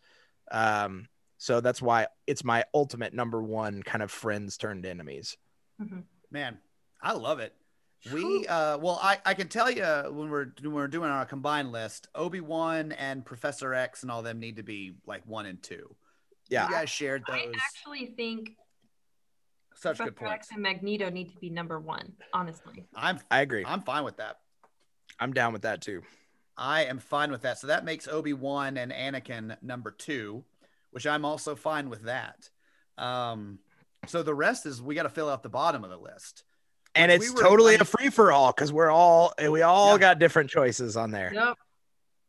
[0.50, 1.08] Um,
[1.38, 5.36] so that's why it's my ultimate number one kind of friends turned enemies.
[6.30, 6.58] Man,
[7.02, 7.54] I love it.
[8.12, 11.70] We uh well I, I can tell you when we're when we're doing our combined
[11.70, 15.94] list, Obi-Wan and Professor X and all them need to be like one and two.
[16.48, 16.66] Yeah.
[16.66, 17.36] You guys shared those.
[17.36, 18.56] I actually think
[19.74, 20.46] such good Professor points.
[20.48, 22.12] X and Magneto need to be number one.
[22.32, 23.64] Honestly, I'm I agree.
[23.64, 24.40] I'm fine with that.
[25.20, 26.02] I'm down with that too.
[26.56, 27.58] I am fine with that.
[27.58, 30.44] So that makes Obi-Wan and Anakin number two,
[30.90, 32.50] which I'm also fine with that.
[32.98, 33.60] Um
[34.06, 36.42] so the rest is we got to fill out the bottom of the list.
[36.94, 39.92] And it's we totally I a mean- free for all because we're all we all
[39.94, 39.98] Yeah.
[39.98, 41.32] got different choices on there.
[41.32, 41.56] yep.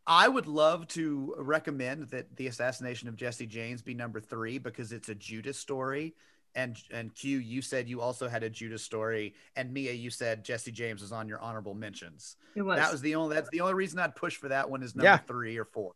[0.05, 4.91] I would love to recommend that the assassination of Jesse James be number three because
[4.91, 6.13] it's a Judas story.
[6.55, 10.43] And and Q, you said you also had a Judas story, and Mia, you said
[10.45, 12.35] Jesse James was on your honorable mentions.
[12.55, 12.77] It was.
[12.77, 15.05] That was the only that's the only reason I'd push for that one is number
[15.05, 15.17] Yeah.
[15.17, 15.93] three or four.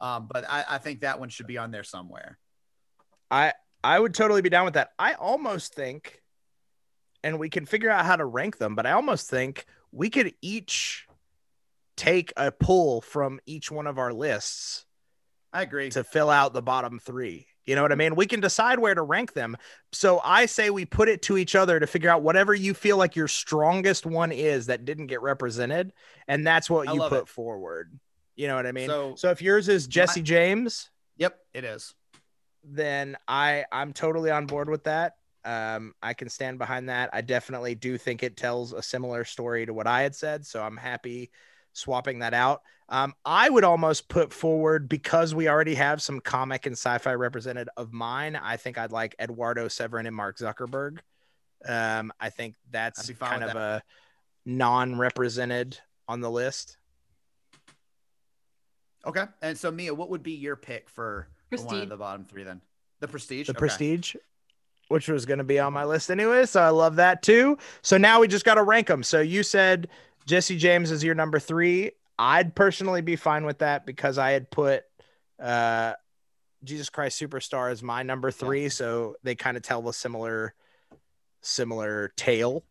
[0.00, 2.38] Um, but I, I think that one should be on there somewhere.
[3.30, 3.52] I
[3.84, 4.92] I would totally be down with that.
[4.98, 6.21] I almost think,
[7.24, 10.34] and we can figure out how to rank them, but I almost think we could
[10.42, 11.06] each
[11.96, 14.86] take a pull from each one of our lists
[15.52, 15.90] I agree.
[15.90, 17.46] to fill out the bottom three.
[17.64, 18.16] You know what I mean?
[18.16, 19.56] We can decide where to rank them.
[19.92, 22.96] So I say we put it to each other to figure out whatever you feel
[22.96, 25.92] like your strongest one is that didn't get represented,
[26.26, 27.28] and that's what I you put it.
[27.28, 27.98] forward.
[28.34, 28.88] You know what I mean?
[28.88, 31.94] So- so if yours is Jesse James, Yep, it is.
[32.64, 35.16] then I I'm totally on board with that.
[35.44, 37.10] Um, I can stand behind that.
[37.12, 40.62] I definitely do think it tells a similar story to what I had said, so
[40.62, 41.30] I'm happy
[41.72, 42.62] swapping that out.
[42.88, 47.68] Um, I would almost put forward because we already have some comic and sci-fi represented
[47.76, 48.36] of mine.
[48.36, 50.98] I think I'd like Eduardo Saverin and Mark Zuckerberg.
[51.66, 53.82] Um, I think that's I'd be fine kind with of a
[54.44, 55.78] non-represented
[56.08, 56.76] on the list.
[59.06, 59.24] Okay.
[59.40, 62.44] And so Mia, what would be your pick for, for one of the bottom three
[62.44, 62.60] then?
[63.00, 63.46] The prestige.
[63.46, 63.58] the Okay.
[63.58, 64.14] prestige
[64.92, 67.96] which was going to be on my list anyway so i love that too so
[67.96, 69.88] now we just got to rank them so you said
[70.26, 74.50] jesse james is your number three i'd personally be fine with that because i had
[74.50, 74.84] put
[75.40, 75.92] uh
[76.62, 80.54] jesus christ superstar as my number three so they kind of tell a similar
[81.40, 82.62] similar tale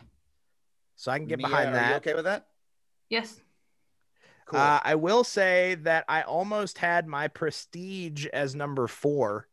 [0.96, 2.46] so i can get Mia, behind are that You okay with that?
[3.10, 3.42] yes.
[4.46, 4.60] Cool.
[4.60, 9.48] uh, I will say that I almost had my prestige as number four.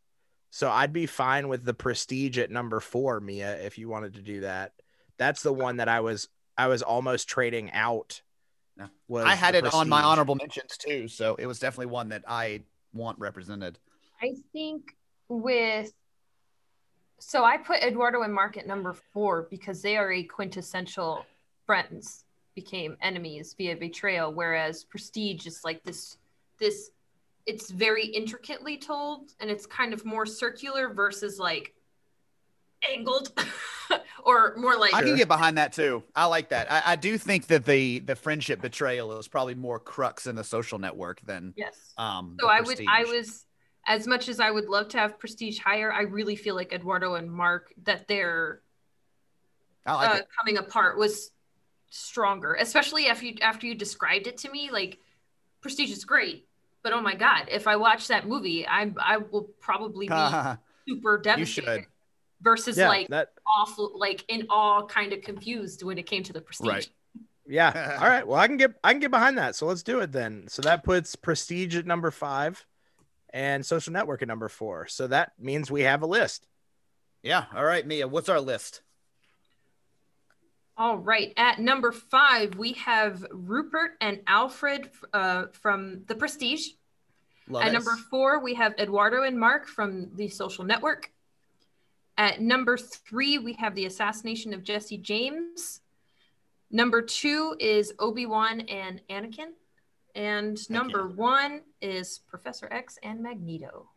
[0.49, 4.21] So I'd be fine with the prestige at number four, Mia, if you wanted to
[4.21, 4.73] do that.
[5.17, 8.21] That's the one that I was I was almost trading out.
[8.77, 8.87] No.
[9.07, 12.09] was I had the it on my honorable mentions too, so it was definitely one
[12.09, 12.61] that I
[12.93, 13.77] want represented.
[14.21, 14.95] I think
[15.27, 15.93] with
[17.19, 21.25] so I put Eduardo and Mark at number four because they are a quintessential
[21.65, 22.23] friends
[22.55, 26.17] became enemies via betrayal, whereas Prestige is like this
[26.59, 26.91] this
[27.45, 31.73] it's very intricately told and it's kind of more circular versus like
[32.87, 33.31] angled
[34.23, 36.03] or more like I can get behind that too.
[36.15, 36.71] I like that.
[36.71, 40.43] I, I do think that the the friendship betrayal is probably more crux in the
[40.43, 41.93] social network than yes.
[41.97, 43.45] Um, so I would I was
[43.87, 47.15] as much as I would love to have prestige higher, I really feel like Eduardo
[47.15, 48.61] and Mark that they're
[49.85, 51.31] like uh, coming apart was
[51.89, 54.69] stronger, especially after you after you described it to me.
[54.71, 54.99] Like
[55.61, 56.47] prestige is great,
[56.83, 60.15] but oh my god, if I watch that movie, I I will probably be
[60.87, 61.85] super devastated.
[62.41, 63.33] Versus yeah, like that...
[63.45, 66.69] awful, like in awe, kind of confused when it came to the prestige.
[66.69, 66.89] Right.
[67.49, 67.97] Yeah.
[68.01, 68.25] All right.
[68.25, 69.55] Well, I can get I can get behind that.
[69.55, 70.45] So let's do it then.
[70.47, 72.65] So that puts Prestige at number five
[73.31, 74.87] and Social Network at number four.
[74.87, 76.47] So that means we have a list.
[77.23, 77.45] Yeah.
[77.53, 78.07] All right, Mia.
[78.07, 78.81] What's our list?
[80.79, 81.33] All right.
[81.35, 86.69] At number five, we have Rupert and Alfred uh, from The Prestige.
[87.49, 87.73] Love At it.
[87.73, 91.11] number four, we have Eduardo and Mark from The Social Network.
[92.17, 95.81] At number three, we have The Assassination of Jesse James.
[96.71, 99.49] Number two is Obi Wan and Anakin.
[100.15, 103.89] And number one is Professor X and Magneto.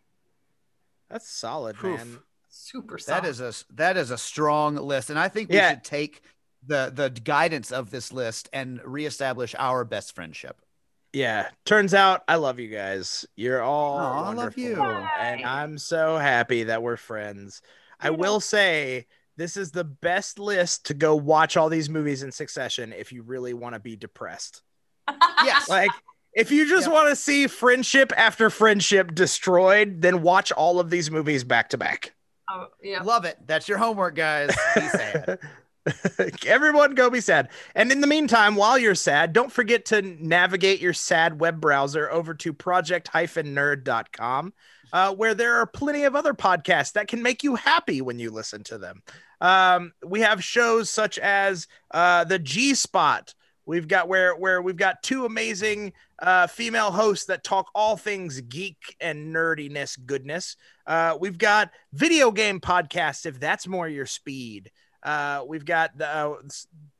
[1.09, 1.99] That's solid, Proof.
[1.99, 2.19] man.
[2.49, 3.23] Super solid.
[3.23, 5.71] That is a that is a strong list, and I think we Yeah.
[5.71, 6.23] should take
[6.66, 10.60] the the guidance of this list and reestablish our best friendship.
[11.12, 11.48] Yeah.
[11.66, 13.26] Turns out I love you guys.
[13.36, 14.62] You're all Aw, I love wonderful.
[14.62, 14.82] you.
[14.82, 17.60] And I'm so happy that we're friends.
[18.01, 19.06] I will say
[19.36, 23.22] this is the best list to go watch all these movies in succession if you
[23.22, 24.62] really want to be depressed.
[25.44, 25.68] Yes.
[25.68, 25.90] Like
[26.34, 26.93] if you just Yeah.
[26.94, 31.78] want to see friendship after friendship destroyed, then watch all of these movies back to
[31.78, 32.14] back.
[32.51, 33.02] Oh, yeah.
[33.02, 33.36] Love it.
[33.47, 34.51] That's your homework, guys.
[36.47, 37.49] Everyone go be sad.
[37.75, 42.11] And in the meantime, while you're sad, don't forget to navigate your sad web browser
[42.11, 44.53] over to project-nerd.com,
[44.93, 48.31] uh, where there are plenty of other podcasts that can make you happy when you
[48.31, 49.03] listen to them.
[49.41, 53.35] Um, we have shows such as uh, the G Spot.
[53.65, 58.41] We've got where where we've got two amazing uh, female hosts that talk all things
[58.41, 60.57] geek and nerdiness goodness.
[60.87, 64.71] Uh, we've got video game podcasts if that's more your speed.
[65.03, 66.37] Uh, we've got the, uh,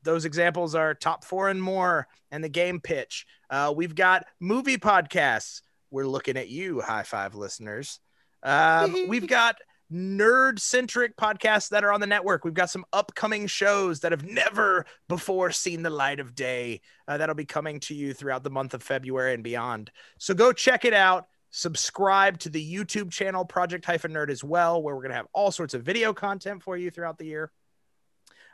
[0.03, 3.25] those examples are top four and more and the game pitch.
[3.49, 5.61] Uh, we've got movie podcasts.
[5.91, 7.99] We're looking at you, high five listeners.
[8.41, 9.57] Um, we've got
[9.91, 12.43] nerd centric podcasts that are on the network.
[12.43, 17.17] We've got some upcoming shows that have never before seen the light of day uh,
[17.17, 19.91] that'll be coming to you throughout the month of February and beyond.
[20.17, 21.27] So go check it out.
[21.51, 25.27] Subscribe to the YouTube channel Project Hyphen Nerd as well, where we're going to have
[25.33, 27.51] all sorts of video content for you throughout the year.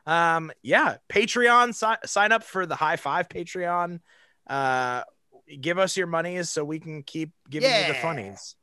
[0.06, 4.00] Um, yeah, Patreon, si- sign up for the High Five Patreon.
[4.48, 5.04] Uh,
[5.60, 8.56] give us your monies so we can keep giving you the funnies.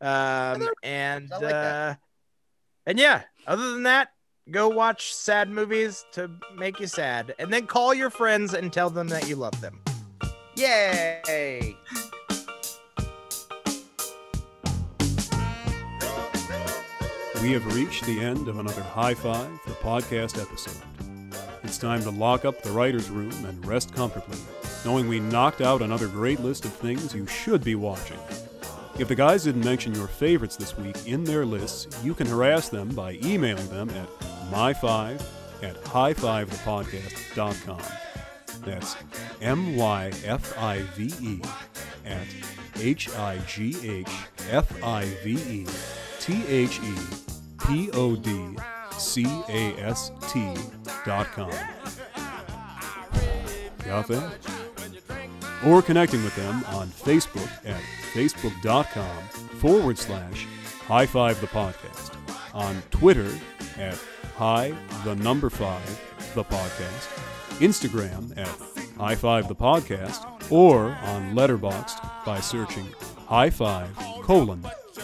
[0.00, 1.94] Um, and like uh,
[2.86, 4.08] and yeah, other than that,
[4.50, 8.90] go watch sad movies to make you sad, and then call your friends and tell
[8.90, 9.80] them that you love them.
[10.56, 11.76] Yay!
[17.44, 20.80] We have reached the end of another High Five, the podcast episode.
[21.62, 24.38] It's time to lock up the writer's room and rest comfortably,
[24.82, 28.16] knowing we knocked out another great list of things you should be watching.
[28.98, 32.70] If the guys didn't mention your favorites this week in their lists, you can harass
[32.70, 34.08] them by emailing them at
[34.50, 35.22] my5
[35.62, 37.82] at highfivethepodcast.com.
[38.64, 38.96] That's
[39.42, 41.42] M Y F I V E
[42.06, 42.26] at
[42.80, 44.08] H I G H
[44.50, 45.66] F I V E
[46.20, 46.96] T H E
[47.66, 48.56] P O D
[48.98, 50.54] C A S T
[51.04, 51.50] dot com.
[53.78, 54.38] That?
[55.66, 57.80] Or connecting with them on Facebook at
[58.12, 59.22] facebook.com
[59.58, 60.46] forward slash
[60.86, 62.14] high five the podcast.
[62.52, 63.30] On Twitter
[63.78, 63.98] at
[64.36, 64.74] high
[65.04, 65.86] the number five
[66.34, 67.20] the podcast.
[67.60, 68.48] Instagram at
[68.98, 70.24] high five the podcast.
[70.50, 72.86] Or on Letterboxd by searching
[73.26, 74.62] high five colon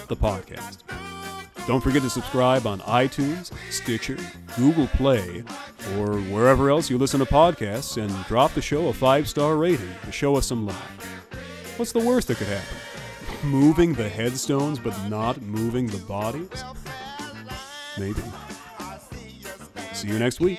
[0.08, 0.89] the podcast.
[1.70, 4.16] Don't forget to subscribe on iTunes, Stitcher,
[4.56, 5.44] Google Play,
[5.96, 9.94] or wherever else you listen to podcasts and drop the show a five star rating
[10.04, 11.28] to show us some love.
[11.76, 12.76] What's the worst that could happen?
[13.48, 16.64] Moving the headstones but not moving the bodies?
[17.96, 18.20] Maybe.
[19.92, 20.58] See you next week.